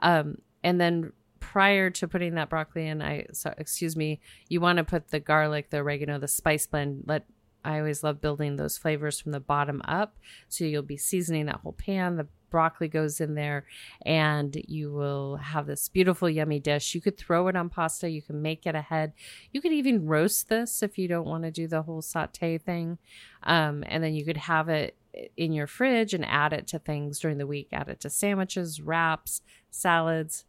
Um, 0.00 0.38
and 0.62 0.80
then 0.80 1.12
prior 1.40 1.90
to 1.90 2.06
putting 2.06 2.34
that 2.34 2.48
broccoli 2.48 2.86
in 2.86 3.02
i 3.02 3.26
so, 3.32 3.52
excuse 3.58 3.96
me 3.96 4.20
you 4.48 4.60
want 4.60 4.76
to 4.76 4.84
put 4.84 5.08
the 5.08 5.20
garlic 5.20 5.70
the 5.70 5.78
oregano 5.78 6.18
the 6.18 6.28
spice 6.28 6.66
blend. 6.66 7.04
Let 7.06 7.26
I 7.64 7.78
always 7.78 8.02
love 8.02 8.20
building 8.20 8.56
those 8.56 8.78
flavors 8.78 9.20
from 9.20 9.32
the 9.32 9.40
bottom 9.40 9.82
up. 9.84 10.16
So 10.48 10.64
you'll 10.64 10.82
be 10.82 10.96
seasoning 10.96 11.46
that 11.46 11.60
whole 11.60 11.72
pan. 11.72 12.16
The 12.16 12.26
broccoli 12.50 12.88
goes 12.88 13.20
in 13.20 13.34
there 13.34 13.64
and 14.04 14.54
you 14.68 14.92
will 14.92 15.36
have 15.36 15.66
this 15.66 15.88
beautiful 15.88 16.28
yummy 16.28 16.60
dish. 16.60 16.94
You 16.94 17.00
could 17.00 17.16
throw 17.16 17.48
it 17.48 17.56
on 17.56 17.70
pasta. 17.70 18.10
You 18.10 18.20
can 18.20 18.42
make 18.42 18.66
it 18.66 18.74
ahead 18.74 19.12
you 19.52 19.60
could 19.60 19.72
even 19.72 20.06
roast 20.06 20.48
this 20.48 20.82
if 20.82 20.98
you 20.98 21.08
don't 21.08 21.26
want 21.26 21.44
to 21.44 21.50
do 21.50 21.66
the 21.66 21.82
whole 21.82 22.02
saute 22.02 22.58
thing. 22.58 22.98
Um, 23.42 23.84
and 23.86 24.02
then 24.02 24.14
you 24.14 24.24
could 24.24 24.36
have 24.36 24.68
it 24.68 24.96
in 25.36 25.52
your 25.52 25.66
fridge 25.66 26.14
and 26.14 26.24
add 26.24 26.52
it 26.52 26.66
to 26.66 26.78
things 26.78 27.18
during 27.18 27.38
the 27.38 27.46
week 27.46 27.68
add 27.72 27.88
it 27.88 28.00
to 28.00 28.08
sandwiches 28.08 28.80
wraps 28.80 29.42
salads 29.70 30.44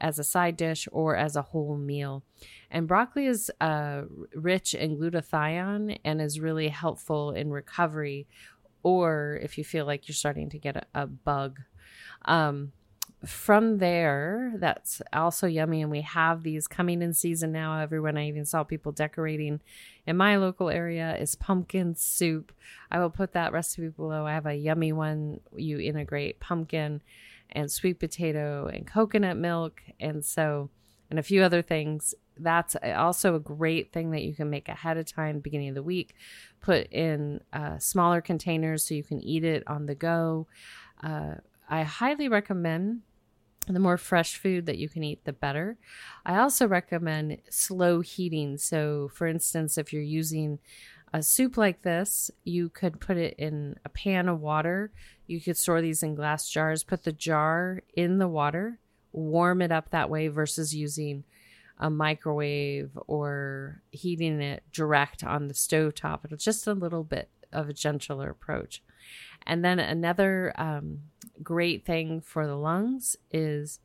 as 0.00 0.18
a 0.18 0.24
side 0.24 0.56
dish 0.56 0.88
or 0.92 1.16
as 1.16 1.36
a 1.36 1.42
whole 1.42 1.76
meal. 1.76 2.22
And 2.70 2.86
broccoli 2.86 3.26
is 3.26 3.50
uh, 3.60 4.02
rich 4.34 4.74
in 4.74 4.96
glutathione 4.96 5.98
and 6.04 6.20
is 6.20 6.40
really 6.40 6.68
helpful 6.68 7.32
in 7.32 7.50
recovery 7.50 8.26
or 8.82 9.38
if 9.42 9.58
you 9.58 9.64
feel 9.64 9.86
like 9.86 10.06
you're 10.06 10.14
starting 10.14 10.50
to 10.50 10.58
get 10.58 10.76
a, 10.76 10.86
a 10.94 11.06
bug. 11.06 11.60
Um, 12.24 12.72
from 13.24 13.78
there, 13.78 14.52
that's 14.56 15.02
also 15.12 15.46
yummy. 15.46 15.82
And 15.82 15.90
we 15.90 16.02
have 16.02 16.42
these 16.42 16.68
coming 16.68 17.02
in 17.02 17.14
season 17.14 17.50
now. 17.50 17.80
Everyone, 17.80 18.16
I 18.16 18.28
even 18.28 18.44
saw 18.44 18.62
people 18.62 18.92
decorating 18.92 19.60
in 20.06 20.16
my 20.16 20.36
local 20.36 20.70
area 20.70 21.16
is 21.16 21.34
pumpkin 21.34 21.94
soup. 21.96 22.52
I 22.90 23.00
will 23.00 23.10
put 23.10 23.32
that 23.32 23.52
recipe 23.52 23.88
below. 23.88 24.26
I 24.26 24.34
have 24.34 24.46
a 24.46 24.54
yummy 24.54 24.92
one. 24.92 25.40
You 25.56 25.78
integrate 25.80 26.38
pumpkin 26.38 27.02
and 27.50 27.70
sweet 27.70 27.98
potato 27.98 28.66
and 28.66 28.86
coconut 28.86 29.36
milk. 29.36 29.82
And 29.98 30.24
so, 30.24 30.70
and 31.10 31.18
a 31.18 31.24
few 31.24 31.42
other 31.42 31.62
things. 31.62 32.14
That's 32.40 32.76
also 32.76 33.34
a 33.34 33.40
great 33.40 33.92
thing 33.92 34.12
that 34.12 34.22
you 34.22 34.32
can 34.32 34.48
make 34.48 34.68
ahead 34.68 34.96
of 34.96 35.06
time, 35.06 35.40
beginning 35.40 35.70
of 35.70 35.74
the 35.74 35.82
week. 35.82 36.14
Put 36.60 36.86
in 36.92 37.40
uh, 37.52 37.78
smaller 37.78 38.20
containers 38.20 38.86
so 38.86 38.94
you 38.94 39.02
can 39.02 39.20
eat 39.20 39.42
it 39.42 39.64
on 39.66 39.86
the 39.86 39.96
go. 39.96 40.46
Uh, 41.02 41.34
I 41.68 41.82
highly 41.82 42.28
recommend 42.28 43.02
the 43.74 43.80
more 43.80 43.96
fresh 43.96 44.36
food 44.36 44.66
that 44.66 44.78
you 44.78 44.88
can 44.88 45.04
eat, 45.04 45.24
the 45.24 45.32
better. 45.32 45.76
I 46.24 46.38
also 46.38 46.66
recommend 46.66 47.38
slow 47.50 48.00
heating. 48.00 48.58
So, 48.58 49.10
for 49.14 49.26
instance, 49.26 49.78
if 49.78 49.92
you're 49.92 50.02
using 50.02 50.58
a 51.12 51.22
soup 51.22 51.56
like 51.56 51.82
this, 51.82 52.30
you 52.44 52.68
could 52.68 53.00
put 53.00 53.16
it 53.16 53.34
in 53.38 53.76
a 53.84 53.88
pan 53.88 54.28
of 54.28 54.40
water. 54.40 54.90
You 55.26 55.40
could 55.40 55.56
store 55.56 55.80
these 55.80 56.02
in 56.02 56.14
glass 56.14 56.48
jars, 56.48 56.84
put 56.84 57.04
the 57.04 57.12
jar 57.12 57.82
in 57.94 58.18
the 58.18 58.28
water, 58.28 58.78
warm 59.12 59.62
it 59.62 59.72
up 59.72 59.90
that 59.90 60.10
way 60.10 60.28
versus 60.28 60.74
using 60.74 61.24
a 61.78 61.88
microwave 61.90 62.90
or 63.06 63.82
heating 63.90 64.40
it 64.40 64.62
direct 64.72 65.22
on 65.22 65.48
the 65.48 65.54
stove 65.54 65.94
top. 65.94 66.26
It's 66.30 66.44
just 66.44 66.66
a 66.66 66.74
little 66.74 67.04
bit 67.04 67.28
of 67.52 67.68
a 67.68 67.72
gentler 67.72 68.30
approach. 68.30 68.82
And 69.46 69.64
then 69.64 69.78
another 69.78 70.52
um, 70.56 71.00
great 71.42 71.84
thing 71.84 72.20
for 72.20 72.46
the 72.46 72.56
lungs 72.56 73.16
is 73.30 73.80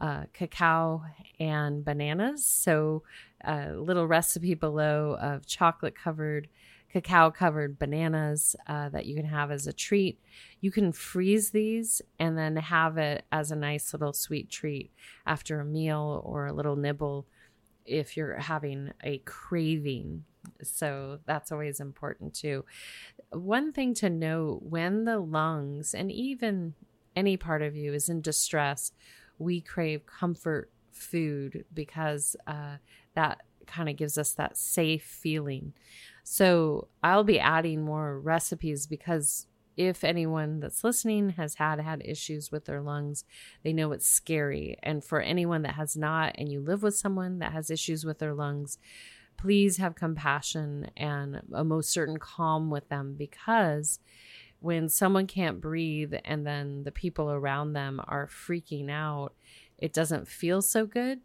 uh, 0.00 0.24
cacao 0.32 1.04
and 1.40 1.84
bananas. 1.84 2.44
So, 2.44 3.02
a 3.44 3.72
little 3.72 4.06
recipe 4.06 4.54
below 4.54 5.16
of 5.20 5.46
chocolate 5.46 5.94
covered 5.94 6.48
cacao 6.92 7.30
covered 7.30 7.78
bananas 7.78 8.56
uh, 8.66 8.88
that 8.88 9.06
you 9.06 9.14
can 9.14 9.26
have 9.26 9.50
as 9.50 9.66
a 9.66 9.72
treat. 9.72 10.18
You 10.60 10.70
can 10.70 10.92
freeze 10.92 11.50
these 11.50 12.00
and 12.18 12.36
then 12.36 12.56
have 12.56 12.96
it 12.98 13.24
as 13.30 13.50
a 13.50 13.56
nice 13.56 13.92
little 13.92 14.12
sweet 14.12 14.50
treat 14.50 14.90
after 15.26 15.60
a 15.60 15.64
meal 15.64 16.22
or 16.24 16.46
a 16.46 16.52
little 16.52 16.76
nibble 16.76 17.26
if 17.84 18.16
you're 18.16 18.36
having 18.36 18.92
a 19.02 19.18
craving. 19.18 20.24
So 20.62 21.18
that's 21.26 21.52
always 21.52 21.80
important 21.80 22.34
too. 22.34 22.64
One 23.30 23.72
thing 23.72 23.94
to 23.94 24.08
note 24.08 24.62
when 24.62 25.04
the 25.04 25.18
lungs 25.18 25.94
and 25.94 26.10
even 26.10 26.74
any 27.14 27.36
part 27.36 27.62
of 27.62 27.76
you 27.76 27.92
is 27.92 28.08
in 28.08 28.20
distress, 28.20 28.92
we 29.38 29.60
crave 29.60 30.06
comfort 30.06 30.70
food 30.92 31.64
because 31.72 32.36
uh, 32.46 32.76
that 33.14 33.42
kind 33.66 33.88
of 33.88 33.96
gives 33.96 34.16
us 34.16 34.32
that 34.32 34.56
safe 34.56 35.04
feeling. 35.04 35.74
So 36.24 36.88
I'll 37.02 37.24
be 37.24 37.38
adding 37.38 37.82
more 37.82 38.18
recipes 38.18 38.86
because 38.86 39.46
if 39.76 40.02
anyone 40.02 40.58
that's 40.58 40.82
listening 40.82 41.30
has 41.30 41.54
had 41.54 41.78
had 41.78 42.02
issues 42.04 42.50
with 42.50 42.64
their 42.64 42.80
lungs, 42.80 43.24
they 43.62 43.72
know 43.72 43.92
it's 43.92 44.08
scary. 44.08 44.76
And 44.82 45.04
for 45.04 45.20
anyone 45.20 45.62
that 45.62 45.74
has 45.74 45.96
not 45.96 46.34
and 46.36 46.50
you 46.50 46.60
live 46.60 46.82
with 46.82 46.96
someone 46.96 47.38
that 47.38 47.52
has 47.52 47.70
issues 47.70 48.04
with 48.04 48.18
their 48.18 48.34
lungs, 48.34 48.78
please 49.38 49.78
have 49.78 49.94
compassion 49.94 50.90
and 50.96 51.40
a 51.54 51.64
most 51.64 51.90
certain 51.90 52.18
calm 52.18 52.70
with 52.70 52.88
them 52.88 53.14
because 53.16 54.00
when 54.60 54.88
someone 54.88 55.26
can't 55.26 55.60
breathe 55.60 56.12
and 56.24 56.46
then 56.46 56.82
the 56.82 56.92
people 56.92 57.30
around 57.30 57.72
them 57.72 58.00
are 58.08 58.26
freaking 58.26 58.90
out, 58.90 59.32
it 59.78 59.92
doesn't 59.92 60.28
feel 60.28 60.60
so 60.60 60.84
good. 60.84 61.20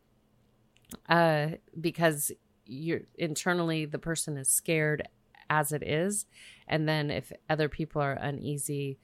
Uh, 1.10 1.47
because 1.82 2.32
you're 2.65 3.02
internally 3.15 3.86
the 3.86 3.99
person 3.99 4.38
is 4.38 4.47
scared 4.47 5.08
as 5.49 5.71
it 5.71 5.84
is 5.84 6.26
and 6.67 6.88
then 6.88 7.12
if 7.12 7.32
other 7.49 7.67
people 7.67 8.02
are 8.02 8.13
uneasy 8.13 8.97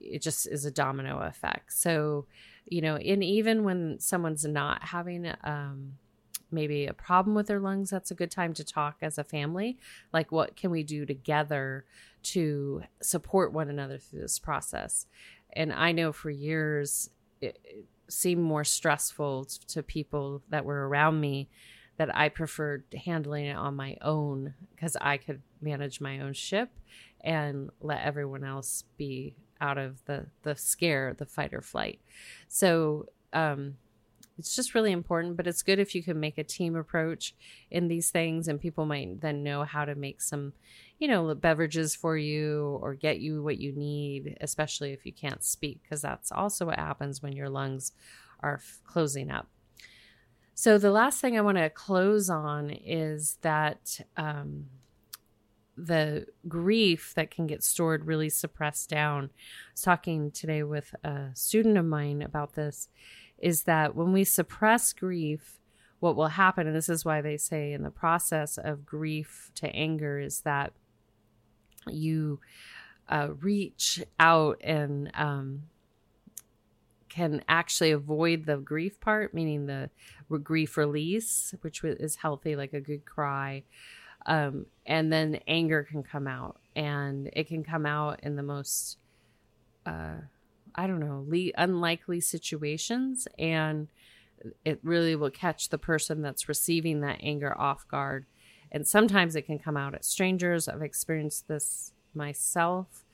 it 0.00 0.20
just 0.20 0.46
is 0.48 0.64
a 0.64 0.70
domino 0.70 1.20
effect 1.20 1.72
so 1.72 2.26
you 2.66 2.80
know 2.80 2.96
and 2.96 3.22
even 3.22 3.62
when 3.62 3.98
someone's 4.00 4.44
not 4.44 4.82
having 4.82 5.30
um 5.44 5.92
maybe 6.50 6.86
a 6.86 6.92
problem 6.92 7.34
with 7.34 7.46
their 7.46 7.60
lungs 7.60 7.90
that's 7.90 8.10
a 8.10 8.14
good 8.14 8.30
time 8.30 8.52
to 8.52 8.64
talk 8.64 8.96
as 9.02 9.18
a 9.18 9.24
family 9.24 9.78
like 10.12 10.32
what 10.32 10.56
can 10.56 10.70
we 10.70 10.82
do 10.82 11.04
together 11.04 11.84
to 12.22 12.82
support 13.00 13.52
one 13.52 13.68
another 13.68 13.98
through 13.98 14.20
this 14.20 14.38
process 14.38 15.06
and 15.52 15.72
i 15.72 15.92
know 15.92 16.12
for 16.12 16.30
years 16.30 17.10
it, 17.40 17.58
it 17.64 17.84
seemed 18.08 18.42
more 18.42 18.64
stressful 18.64 19.44
to 19.44 19.82
people 19.82 20.42
that 20.48 20.64
were 20.64 20.88
around 20.88 21.20
me 21.20 21.48
that 21.98 22.14
I 22.16 22.28
preferred 22.28 22.84
handling 23.04 23.46
it 23.46 23.56
on 23.56 23.74
my 23.76 23.96
own 24.00 24.54
because 24.74 24.96
I 25.00 25.18
could 25.18 25.42
manage 25.60 26.00
my 26.00 26.20
own 26.20 26.32
ship 26.32 26.70
and 27.20 27.70
let 27.80 28.02
everyone 28.02 28.44
else 28.44 28.84
be 28.96 29.34
out 29.60 29.76
of 29.78 30.04
the 30.04 30.26
the 30.44 30.54
scare, 30.54 31.14
the 31.14 31.26
fight 31.26 31.52
or 31.52 31.60
flight. 31.60 32.00
So 32.46 33.06
um, 33.32 33.74
it's 34.38 34.54
just 34.54 34.74
really 34.74 34.92
important. 34.92 35.36
But 35.36 35.46
it's 35.46 35.62
good 35.62 35.78
if 35.78 35.94
you 35.94 36.02
can 36.02 36.20
make 36.20 36.38
a 36.38 36.44
team 36.44 36.76
approach 36.76 37.34
in 37.70 37.88
these 37.88 38.10
things, 38.10 38.48
and 38.48 38.60
people 38.60 38.86
might 38.86 39.20
then 39.20 39.42
know 39.42 39.64
how 39.64 39.84
to 39.84 39.94
make 39.94 40.22
some, 40.22 40.52
you 40.98 41.08
know, 41.08 41.34
beverages 41.34 41.94
for 41.94 42.16
you 42.16 42.78
or 42.80 42.94
get 42.94 43.20
you 43.20 43.42
what 43.42 43.58
you 43.58 43.72
need, 43.72 44.36
especially 44.40 44.92
if 44.92 45.04
you 45.04 45.12
can't 45.12 45.44
speak, 45.44 45.82
because 45.82 46.02
that's 46.02 46.32
also 46.32 46.66
what 46.66 46.78
happens 46.78 47.22
when 47.22 47.32
your 47.32 47.48
lungs 47.48 47.92
are 48.40 48.54
f- 48.54 48.80
closing 48.84 49.30
up. 49.30 49.48
So 50.54 50.76
the 50.78 50.90
last 50.90 51.20
thing 51.20 51.38
I 51.38 51.42
want 51.42 51.58
to 51.58 51.70
close 51.70 52.28
on 52.28 52.70
is 52.70 53.38
that 53.42 54.00
um, 54.16 54.66
the 55.76 56.26
grief 56.48 57.12
that 57.14 57.30
can 57.30 57.46
get 57.46 57.62
stored 57.62 58.06
really 58.06 58.28
suppressed 58.28 58.90
down. 58.90 59.24
I 59.24 59.72
was 59.72 59.82
talking 59.82 60.32
today 60.32 60.64
with 60.64 60.94
a 61.04 61.28
student 61.34 61.78
of 61.78 61.84
mine 61.84 62.22
about 62.22 62.54
this 62.54 62.88
is 63.38 63.64
that 63.64 63.94
when 63.94 64.12
we 64.12 64.24
suppress 64.24 64.92
grief, 64.92 65.60
what 66.00 66.16
will 66.16 66.28
happen, 66.28 66.66
and 66.66 66.76
this 66.76 66.88
is 66.88 67.04
why 67.04 67.20
they 67.20 67.36
say 67.36 67.72
in 67.72 67.82
the 67.82 67.90
process 67.90 68.58
of 68.58 68.86
grief 68.86 69.50
to 69.56 69.68
anger, 69.74 70.18
is 70.18 70.40
that 70.42 70.72
you 71.86 72.40
uh, 73.08 73.28
reach 73.40 74.02
out 74.20 74.60
and 74.62 75.10
um, 75.14 75.62
can 77.08 77.42
actually 77.48 77.90
avoid 77.90 78.46
the 78.46 78.58
grief 78.58 79.00
part, 79.00 79.34
meaning 79.34 79.66
the 79.66 79.90
grief 80.42 80.76
release, 80.76 81.54
which 81.62 81.82
is 81.82 82.16
healthy, 82.16 82.54
like 82.54 82.72
a 82.72 82.80
good 82.80 83.04
cry. 83.04 83.64
Um, 84.26 84.66
and 84.84 85.12
then 85.12 85.40
anger 85.48 85.84
can 85.84 86.02
come 86.02 86.26
out, 86.26 86.60
and 86.76 87.30
it 87.32 87.48
can 87.48 87.64
come 87.64 87.86
out 87.86 88.20
in 88.22 88.36
the 88.36 88.42
most, 88.42 88.98
uh, 89.86 90.18
I 90.78 90.86
don't 90.86 91.00
know, 91.00 91.24
le- 91.26 91.50
unlikely 91.58 92.20
situations. 92.20 93.26
And 93.36 93.88
it 94.64 94.78
really 94.84 95.16
will 95.16 95.30
catch 95.30 95.70
the 95.70 95.76
person 95.76 96.22
that's 96.22 96.48
receiving 96.48 97.00
that 97.00 97.18
anger 97.20 97.52
off 97.58 97.86
guard. 97.88 98.26
And 98.70 98.86
sometimes 98.86 99.34
it 99.34 99.42
can 99.42 99.58
come 99.58 99.76
out 99.76 99.94
at 99.96 100.04
strangers. 100.04 100.68
I've 100.68 100.82
experienced 100.82 101.48
this 101.48 101.92
myself, 102.14 103.04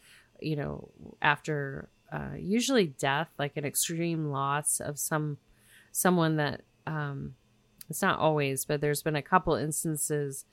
you 0.41 0.57
know, 0.57 0.91
after 1.23 1.89
uh, 2.13 2.37
usually 2.39 2.89
death, 2.89 3.31
like 3.39 3.57
an 3.57 3.65
extreme 3.65 4.27
loss 4.27 4.79
of 4.79 4.99
some 4.99 5.39
someone 5.91 6.37
that 6.37 6.61
um, 6.87 7.35
it's 7.89 8.03
not 8.03 8.19
always, 8.19 8.67
but 8.67 8.83
there's 8.83 9.03
been 9.03 9.17
a 9.17 9.23
couple 9.23 9.55
instances 9.55 10.45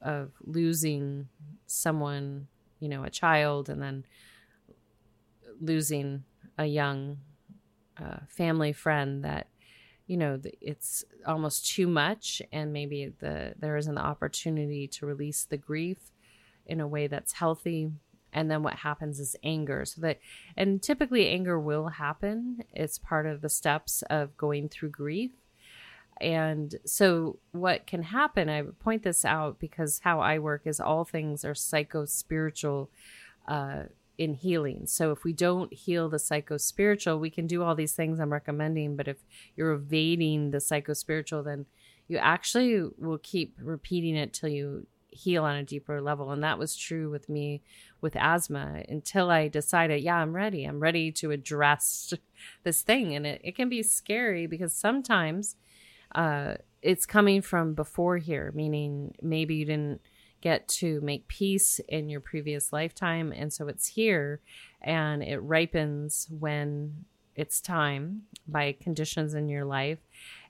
of 0.00 0.30
losing 0.46 1.28
someone, 1.66 2.46
you 2.80 2.88
know, 2.88 3.04
a 3.04 3.10
child, 3.10 3.68
and 3.68 3.82
then 3.82 4.04
losing 5.60 6.24
a 6.58 6.66
young 6.66 7.18
uh, 7.98 8.18
family 8.28 8.72
friend 8.72 9.24
that 9.24 9.46
you 10.06 10.16
know 10.16 10.40
it's 10.60 11.04
almost 11.26 11.66
too 11.66 11.86
much 11.86 12.42
and 12.52 12.72
maybe 12.72 13.12
the 13.20 13.54
there 13.58 13.76
isn't 13.76 13.94
the 13.94 14.00
opportunity 14.00 14.86
to 14.86 15.06
release 15.06 15.44
the 15.44 15.56
grief 15.56 16.12
in 16.68 16.80
a 16.80 16.86
way 16.86 17.06
that's 17.06 17.32
healthy. 17.32 17.90
And 18.32 18.50
then 18.50 18.62
what 18.62 18.74
happens 18.74 19.18
is 19.18 19.34
anger. 19.42 19.84
So 19.86 20.02
that 20.02 20.18
and 20.56 20.82
typically 20.82 21.28
anger 21.28 21.58
will 21.58 21.88
happen. 21.88 22.62
It's 22.74 22.98
part 22.98 23.26
of 23.26 23.40
the 23.40 23.48
steps 23.48 24.02
of 24.10 24.36
going 24.36 24.68
through 24.68 24.90
grief. 24.90 25.30
And 26.20 26.74
so 26.84 27.38
what 27.52 27.86
can 27.86 28.02
happen 28.02 28.48
i 28.48 28.60
point 28.80 29.04
this 29.04 29.24
out 29.24 29.60
because 29.60 30.00
how 30.02 30.18
i 30.18 30.36
work 30.36 30.62
is 30.64 30.80
all 30.80 31.04
things 31.04 31.44
are 31.44 31.54
psycho 31.54 32.06
spiritual 32.06 32.90
uh, 33.46 33.84
in 34.18 34.34
healing 34.34 34.86
so 34.86 35.12
if 35.12 35.24
we 35.24 35.32
don't 35.32 35.72
heal 35.72 36.08
the 36.08 36.18
psycho 36.18 36.56
spiritual 36.56 37.18
we 37.18 37.30
can 37.30 37.46
do 37.46 37.62
all 37.62 37.74
these 37.74 37.94
things 37.94 38.18
i'm 38.18 38.32
recommending 38.32 38.96
but 38.96 39.08
if 39.08 39.18
you're 39.56 39.72
evading 39.72 40.50
the 40.50 40.60
psycho 40.60 40.92
spiritual 40.92 41.42
then 41.42 41.64
you 42.08 42.16
actually 42.16 42.82
will 42.98 43.18
keep 43.18 43.56
repeating 43.62 44.16
it 44.16 44.32
till 44.32 44.48
you 44.48 44.86
heal 45.10 45.44
on 45.44 45.56
a 45.56 45.62
deeper 45.62 46.00
level. 46.00 46.30
And 46.30 46.42
that 46.42 46.58
was 46.58 46.76
true 46.76 47.10
with 47.10 47.28
me 47.28 47.62
with 48.00 48.16
asthma 48.16 48.82
until 48.88 49.30
I 49.30 49.48
decided, 49.48 50.02
yeah, 50.02 50.16
I'm 50.16 50.34
ready. 50.34 50.64
I'm 50.64 50.80
ready 50.80 51.10
to 51.12 51.30
address 51.30 52.12
this 52.62 52.82
thing. 52.82 53.14
And 53.14 53.26
it, 53.26 53.40
it 53.44 53.56
can 53.56 53.68
be 53.68 53.82
scary 53.82 54.46
because 54.46 54.74
sometimes 54.74 55.56
uh, 56.14 56.54
it's 56.82 57.06
coming 57.06 57.42
from 57.42 57.74
before 57.74 58.18
here, 58.18 58.52
meaning 58.54 59.14
maybe 59.20 59.56
you 59.56 59.64
didn't 59.64 60.00
get 60.40 60.68
to 60.68 61.00
make 61.00 61.28
peace 61.28 61.80
in 61.88 62.08
your 62.08 62.20
previous 62.20 62.72
lifetime. 62.72 63.32
And 63.32 63.52
so 63.52 63.68
it's 63.68 63.88
here 63.88 64.40
and 64.80 65.22
it 65.22 65.38
ripens 65.38 66.28
when 66.30 67.04
it's 67.34 67.60
time 67.60 68.22
by 68.46 68.72
conditions 68.80 69.34
in 69.34 69.48
your 69.48 69.64
life. 69.64 69.98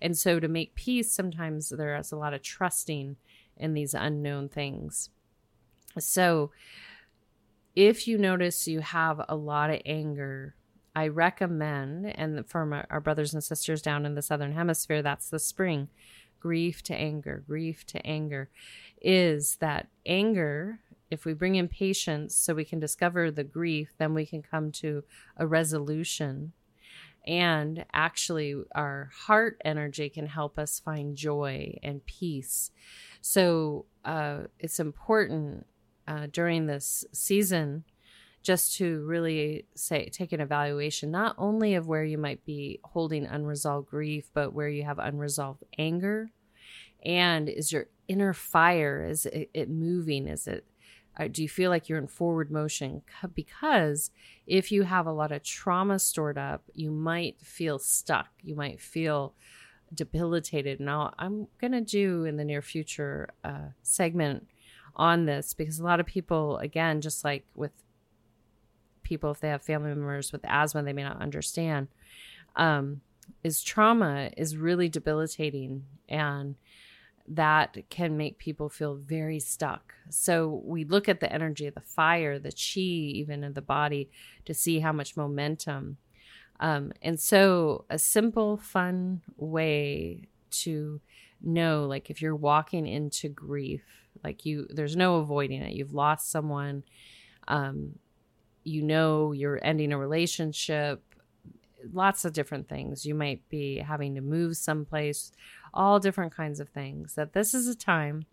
And 0.01 0.17
so 0.17 0.41
to 0.41 0.49
make 0.49 0.75
peace, 0.75 1.13
sometimes 1.13 1.69
there's 1.71 2.13
a 2.13 2.17
lot 2.17 2.35
of 2.35 2.43
trusting 2.43 3.17
in 3.57 3.75
these 3.75 3.95
unknown 3.95 4.49
things. 4.49 5.11
So, 5.99 6.51
if 7.75 8.09
you 8.09 8.19
notice 8.19 8.67
you 8.67 8.81
have 8.81 9.21
a 9.29 9.37
lot 9.37 9.71
of 9.71 9.81
anger, 9.87 10.55
I 10.97 11.09
recommend, 11.09 12.07
and 12.07 12.45
for 12.49 12.87
our 12.91 13.01
brothers 13.01 13.33
and 13.33 13.45
sisters 13.45 13.83
down 13.83 14.05
in 14.05 14.17
the 14.17 14.23
Southern 14.23 14.53
Hemisphere, 14.53 15.03
that's 15.03 15.31
the 15.31 15.39
spring 15.39 15.89
grief 16.41 16.83
to 16.85 16.95
anger, 16.95 17.43
grief 17.47 17.87
to 17.87 18.07
anger, 18.07 18.51
is 19.01 19.57
that 19.57 19.89
anger, 20.07 20.81
if 21.11 21.25
we 21.25 21.33
bring 21.33 21.55
in 21.55 21.69
patience 21.69 22.37
so 22.37 22.55
we 22.55 22.65
can 22.65 22.81
discover 22.81 23.31
the 23.31 23.45
grief, 23.45 23.95
then 23.99 24.15
we 24.15 24.27
can 24.27 24.43
come 24.43 24.71
to 24.73 25.05
a 25.37 25.47
resolution 25.47 26.53
and 27.29 27.85
actually, 27.93 28.55
our 28.75 29.11
heart 29.15 29.61
energy 29.63 30.09
can 30.09 30.27
help 30.27 30.59
us 30.59 30.81
find 30.81 31.15
joy 31.15 31.77
and 31.83 32.05
peace. 32.07 32.71
So, 33.21 33.85
uh, 34.03 34.45
it's 34.59 34.81
important 34.81 35.67
uh, 36.07 36.29
during 36.33 36.67
this 36.67 37.05
season 37.13 37.85
just 38.43 38.77
to 38.77 39.05
really 39.05 39.67
say 39.75 40.09
take 40.09 40.33
an 40.33 40.41
evaluation 40.41 41.11
not 41.11 41.35
only 41.39 41.75
of 41.75 41.87
where 41.87 42.05
you 42.05 42.19
might 42.19 42.45
be 42.45 42.81
holding 42.85 43.27
unresolved 43.27 43.89
grief 43.89 44.31
but 44.33 44.53
where 44.53 44.69
you 44.69 44.85
have 44.85 44.99
unresolved 44.99 45.63
anger 45.79 46.31
and 47.05 47.49
is 47.49 47.73
your 47.73 47.87
inner 48.09 48.33
fire 48.33 49.05
is 49.05 49.27
it, 49.27 49.51
it 49.53 49.69
moving 49.69 50.27
is 50.27 50.47
it 50.47 50.65
uh, 51.19 51.29
do 51.29 51.43
you 51.43 51.49
feel 51.49 51.71
like 51.71 51.89
you're 51.89 51.99
in 51.99 52.07
forward 52.07 52.51
motion? 52.51 53.03
Because 53.35 54.11
if 54.47 54.71
you 54.71 54.85
have 54.85 55.07
a 55.07 55.13
lot 55.13 55.33
of 55.33 55.43
trauma 55.43 55.99
stored 55.99 56.39
up, 56.39 56.63
you 56.75 56.91
might 56.91 57.41
feel 57.41 57.79
stuck. 57.79 58.29
You 58.43 58.55
might 58.55 58.81
feel 58.81 59.35
debilitated. 59.93 60.81
Now, 60.81 61.15
I'm 61.19 61.49
going 61.61 61.73
to 61.73 61.81
do 61.81 62.25
in 62.25 62.37
the 62.37 62.45
near 62.45 62.63
future 62.63 63.31
a 63.43 63.73
segment 63.83 64.47
on 64.95 65.27
this 65.27 65.55
because 65.55 65.79
a 65.81 65.85
lot 65.85 66.01
of 66.01 66.07
people, 66.07 66.59
again, 66.59 67.01
just 67.01 67.25
like 67.25 67.45
with 67.55 67.73
people, 69.09 69.31
if 69.31 69.41
they 69.41 69.49
have 69.49 69.63
family 69.63 69.89
members 69.89 70.33
with 70.33 70.45
asthma, 70.45 70.83
they 70.83 70.93
may 70.93 71.03
not 71.03 71.21
understand. 71.21 71.89
Um, 72.57 73.01
is 73.43 73.63
trauma 73.63 74.31
is 74.37 74.57
really 74.57 74.89
debilitating 74.89 75.85
and 76.09 76.57
that 77.27 77.77
can 77.91 78.17
make 78.17 78.39
people 78.39 78.69
feel 78.69 78.95
very 78.95 79.39
stuck. 79.39 79.95
So 80.09 80.63
we 80.65 80.85
look 80.85 81.09
at 81.09 81.21
the 81.21 81.33
energy 81.33 81.67
of 81.67 81.75
the 81.75 81.81
fire, 81.81 82.39
the 82.39 82.53
chi, 82.53 82.81
even 82.81 83.45
in 83.45 83.53
the 83.53 83.63
body, 83.63 84.11
to 84.47 84.55
see 84.55 84.81
how 84.81 84.93
much 84.93 85.17
momentum. 85.17 85.99
Um, 86.61 86.93
and 87.03 87.21
so, 87.21 87.85
a 87.91 87.99
simple, 87.99 88.57
fun 88.57 89.21
way 89.37 90.29
to 90.51 91.01
know, 91.43 91.85
like 91.85 92.11
if 92.11 92.21
you're 92.23 92.35
walking 92.35 92.87
into 92.87 93.29
grief, 93.29 93.83
like 94.25 94.45
you, 94.45 94.67
there's 94.71 94.97
no 94.97 95.17
avoiding 95.17 95.63
it. 95.63 95.75
You've 95.75 95.95
lost 95.95 96.31
someone. 96.31 96.83
Um, 97.47 97.99
you 98.69 98.83
know 98.83 99.33
you're 99.33 99.59
ending 99.63 99.93
a 99.93 99.99
relationship 99.99 101.03
lots 101.93 102.25
of 102.25 102.33
different 102.33 102.69
things. 102.69 103.07
You 103.07 103.15
might 103.15 103.49
be 103.49 103.79
having 103.79 104.15
to 104.15 104.21
move 104.21 104.57
someplace 104.57 105.33
all 105.73 106.01
different 106.01 106.35
kinds 106.35 106.61
of 106.61 106.69
things. 106.69 107.15
That 107.15 107.33
this 107.33 107.55
is 107.55 107.69
a 107.69 107.77
time 107.77 108.27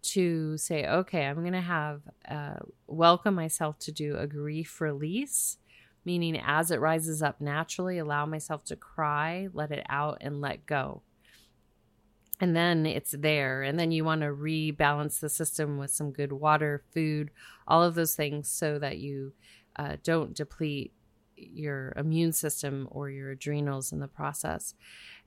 to 0.00 0.56
say, 0.56 0.86
okay, 0.86 1.26
I'm 1.26 1.40
going 1.40 1.52
to 1.52 1.60
have 1.60 2.02
uh, 2.28 2.56
welcome 2.86 3.34
myself 3.34 3.78
to 3.80 3.92
do 3.92 4.16
a 4.16 4.26
grief 4.26 4.80
release, 4.80 5.58
meaning 6.04 6.40
as 6.44 6.70
it 6.70 6.80
rises 6.80 7.22
up 7.22 7.40
naturally, 7.40 7.98
allow 7.98 8.24
myself 8.24 8.64
to 8.66 8.76
cry, 8.76 9.48
let 9.52 9.70
it 9.70 9.84
out, 9.88 10.18
and 10.20 10.40
let 10.40 10.66
go. 10.66 11.02
And 12.40 12.54
then 12.54 12.86
it's 12.86 13.16
there. 13.18 13.62
And 13.62 13.80
then 13.80 13.90
you 13.90 14.04
want 14.04 14.20
to 14.20 14.28
rebalance 14.28 15.18
the 15.18 15.28
system 15.28 15.76
with 15.76 15.90
some 15.90 16.12
good 16.12 16.30
water, 16.30 16.84
food, 16.94 17.32
all 17.66 17.82
of 17.82 17.96
those 17.96 18.14
things 18.14 18.48
so 18.48 18.78
that 18.78 18.98
you 18.98 19.32
uh, 19.78 19.96
don't 20.02 20.34
deplete 20.34 20.92
your 21.36 21.92
immune 21.96 22.32
system 22.32 22.88
or 22.90 23.10
your 23.10 23.30
adrenals 23.30 23.92
in 23.92 24.00
the 24.00 24.08
process. 24.08 24.74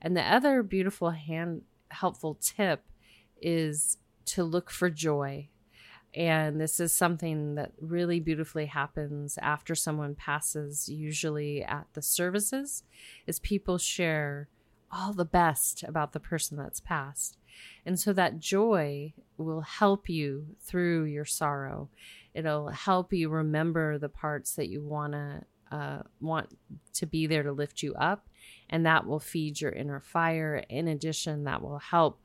And 0.00 0.16
the 0.16 0.22
other 0.22 0.62
beautiful 0.62 1.10
hand 1.10 1.62
helpful 1.90 2.38
tip 2.40 2.84
is 3.40 3.98
to 4.26 4.44
look 4.44 4.70
for 4.70 4.90
joy. 4.90 5.48
and 6.14 6.60
this 6.60 6.78
is 6.78 6.92
something 6.92 7.54
that 7.54 7.72
really 7.80 8.20
beautifully 8.20 8.66
happens 8.66 9.38
after 9.40 9.74
someone 9.74 10.14
passes 10.14 10.88
usually 10.88 11.62
at 11.64 11.86
the 11.94 12.02
services 12.02 12.82
is 13.26 13.38
people 13.40 13.78
share 13.78 14.48
all 14.90 15.14
the 15.14 15.24
best 15.24 15.82
about 15.84 16.12
the 16.12 16.20
person 16.20 16.56
that's 16.58 16.80
passed 16.80 17.38
and 17.86 17.98
so 17.98 18.12
that 18.12 18.38
joy 18.38 19.12
will 19.38 19.62
help 19.62 20.08
you 20.08 20.54
through 20.60 21.04
your 21.04 21.24
sorrow 21.24 21.88
it'll 22.34 22.68
help 22.68 23.12
you 23.12 23.28
remember 23.28 23.98
the 23.98 24.08
parts 24.08 24.54
that 24.54 24.68
you 24.68 24.82
want 24.82 25.12
to 25.12 25.42
uh, 25.70 26.02
want 26.20 26.54
to 26.92 27.06
be 27.06 27.26
there 27.26 27.42
to 27.42 27.52
lift 27.52 27.82
you 27.82 27.94
up 27.94 28.28
and 28.68 28.84
that 28.84 29.06
will 29.06 29.18
feed 29.18 29.58
your 29.58 29.72
inner 29.72 30.00
fire 30.00 30.62
in 30.68 30.86
addition 30.86 31.44
that 31.44 31.62
will 31.62 31.78
help 31.78 32.20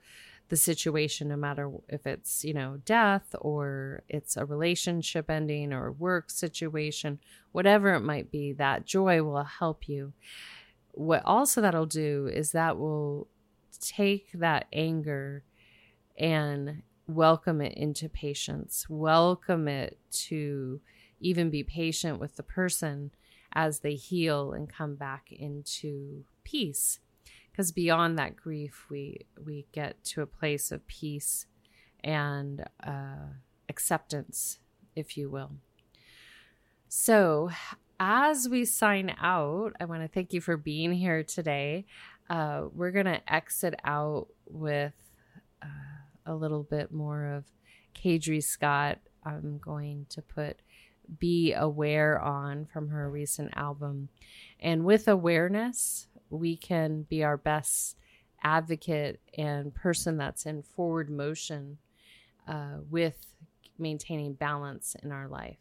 the 0.49 0.55
situation, 0.55 1.27
no 1.27 1.35
matter 1.35 1.69
if 1.89 2.07
it's, 2.07 2.43
you 2.43 2.53
know, 2.53 2.79
death 2.85 3.35
or 3.41 4.03
it's 4.07 4.37
a 4.37 4.45
relationship 4.45 5.29
ending 5.29 5.73
or 5.73 5.91
work 5.91 6.29
situation, 6.29 7.19
whatever 7.51 7.93
it 7.93 8.01
might 8.01 8.31
be, 8.31 8.53
that 8.53 8.85
joy 8.85 9.21
will 9.21 9.43
help 9.43 9.89
you. 9.89 10.13
What 10.91 11.23
also 11.25 11.61
that'll 11.61 11.85
do 11.85 12.27
is 12.27 12.51
that 12.51 12.77
will 12.77 13.27
take 13.79 14.31
that 14.33 14.67
anger 14.71 15.43
and 16.17 16.81
welcome 17.07 17.61
it 17.61 17.73
into 17.73 18.09
patience, 18.09 18.85
welcome 18.89 19.67
it 19.67 19.97
to 20.11 20.81
even 21.19 21.49
be 21.49 21.63
patient 21.63 22.19
with 22.19 22.35
the 22.35 22.43
person 22.43 23.11
as 23.53 23.79
they 23.79 23.95
heal 23.95 24.51
and 24.51 24.69
come 24.69 24.95
back 24.95 25.31
into 25.31 26.23
peace. 26.43 26.99
Because 27.51 27.71
beyond 27.71 28.19
that 28.19 28.35
grief 28.35 28.85
we 28.89 29.25
we 29.43 29.65
get 29.71 30.03
to 30.03 30.21
a 30.21 30.27
place 30.27 30.71
of 30.71 30.85
peace 30.87 31.47
and 32.03 32.63
uh, 32.85 33.31
acceptance 33.69 34.59
if 34.95 35.17
you 35.17 35.29
will. 35.29 35.51
So 36.87 37.49
as 37.99 38.47
we 38.47 38.63
sign 38.63 39.11
out 39.19 39.73
i 39.79 39.85
want 39.85 40.03
to 40.03 40.07
thank 40.07 40.31
you 40.31 40.41
for 40.41 40.57
being 40.57 40.91
here 40.91 41.23
today. 41.23 41.85
Uh, 42.29 42.65
we're 42.73 42.91
going 42.91 43.05
to 43.05 43.33
exit 43.33 43.73
out 43.85 44.27
with 44.45 44.93
uh, 45.61 45.96
a 46.27 46.35
little 46.35 46.63
bit 46.63 46.91
more 46.91 47.25
of 47.25 47.45
Cadre 47.93 48.41
Scott. 48.41 48.99
I'm 49.23 49.57
going 49.57 50.05
to 50.09 50.21
put 50.21 50.59
Be 51.19 51.53
Aware 51.53 52.21
on 52.21 52.65
from 52.65 52.89
her 52.89 53.09
recent 53.09 53.51
album. 53.55 54.09
And 54.59 54.85
with 54.85 55.07
awareness, 55.07 56.07
we 56.29 56.55
can 56.57 57.03
be 57.03 57.23
our 57.23 57.37
best 57.37 57.97
advocate 58.43 59.19
and 59.37 59.73
person 59.73 60.17
that's 60.17 60.45
in 60.45 60.61
forward 60.61 61.09
motion 61.09 61.77
uh, 62.47 62.77
with 62.89 63.35
maintaining 63.79 64.33
balance 64.33 64.95
in 65.01 65.11
our 65.11 65.27
life. 65.27 65.57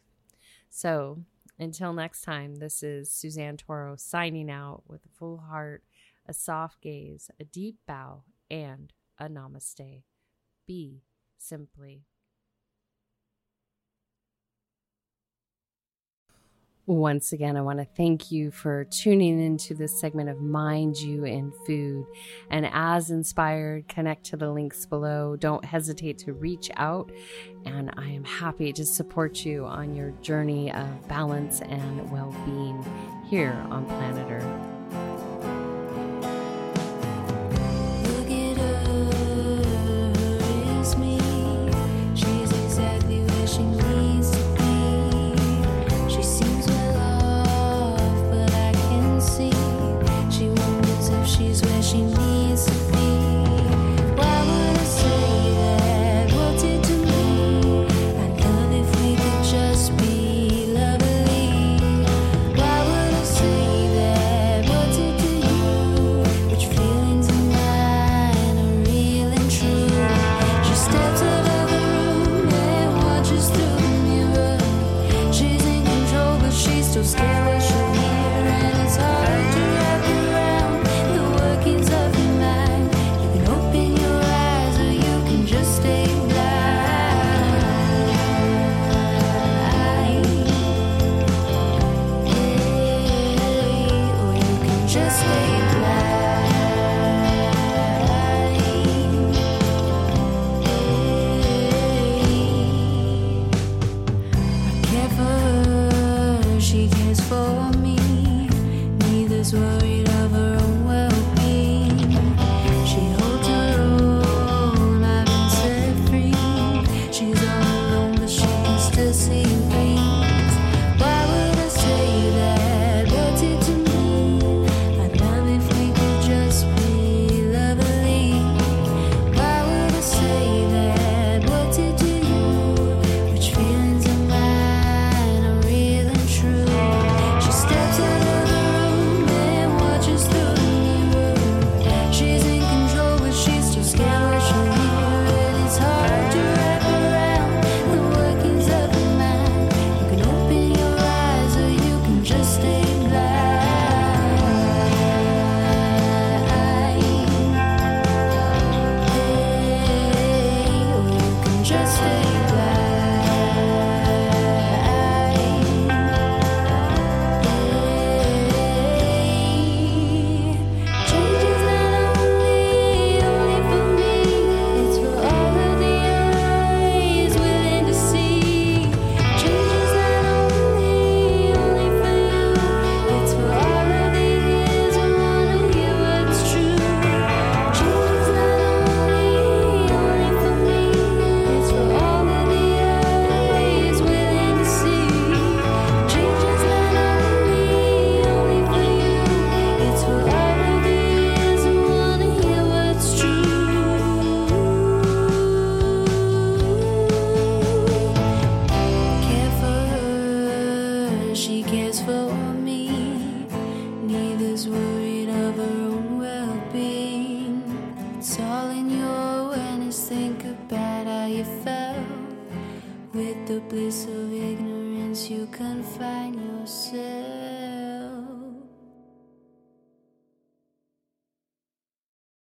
So 0.69 1.19
until 1.59 1.93
next 1.93 2.21
time, 2.21 2.55
this 2.55 2.83
is 2.83 3.11
Suzanne 3.11 3.57
Toro 3.57 3.95
signing 3.97 4.49
out 4.51 4.83
with 4.87 5.05
a 5.05 5.17
full 5.17 5.37
heart, 5.37 5.83
a 6.27 6.33
soft 6.33 6.81
gaze, 6.81 7.31
a 7.39 7.43
deep 7.43 7.77
bow, 7.87 8.23
and 8.51 8.93
a 9.17 9.27
namaste. 9.27 10.03
Be 10.67 11.01
simply. 11.37 12.03
Once 16.85 17.33
again, 17.33 17.57
I 17.57 17.61
want 17.61 17.79
to 17.79 17.85
thank 17.85 18.31
you 18.31 18.49
for 18.49 18.85
tuning 18.85 19.41
into 19.41 19.73
this 19.73 19.99
segment 19.99 20.29
of 20.29 20.39
Mind 20.39 20.97
You 20.97 21.25
and 21.25 21.53
Food. 21.65 22.05
And 22.49 22.65
as 22.71 23.11
inspired, 23.11 23.89
connect 23.89 24.25
to 24.27 24.37
the 24.37 24.49
links 24.49 24.85
below. 24.85 25.35
Don't 25.35 25.65
hesitate 25.65 26.17
to 26.19 26.33
reach 26.33 26.69
out. 26.77 27.11
And 27.65 27.93
I 27.97 28.07
am 28.07 28.23
happy 28.23 28.71
to 28.71 28.85
support 28.85 29.45
you 29.45 29.65
on 29.65 29.95
your 29.95 30.11
journey 30.21 30.71
of 30.71 31.07
balance 31.09 31.59
and 31.61 32.09
well 32.09 32.33
being 32.45 32.85
here 33.29 33.57
on 33.69 33.85
planet 33.85 34.31
Earth. 34.31 34.76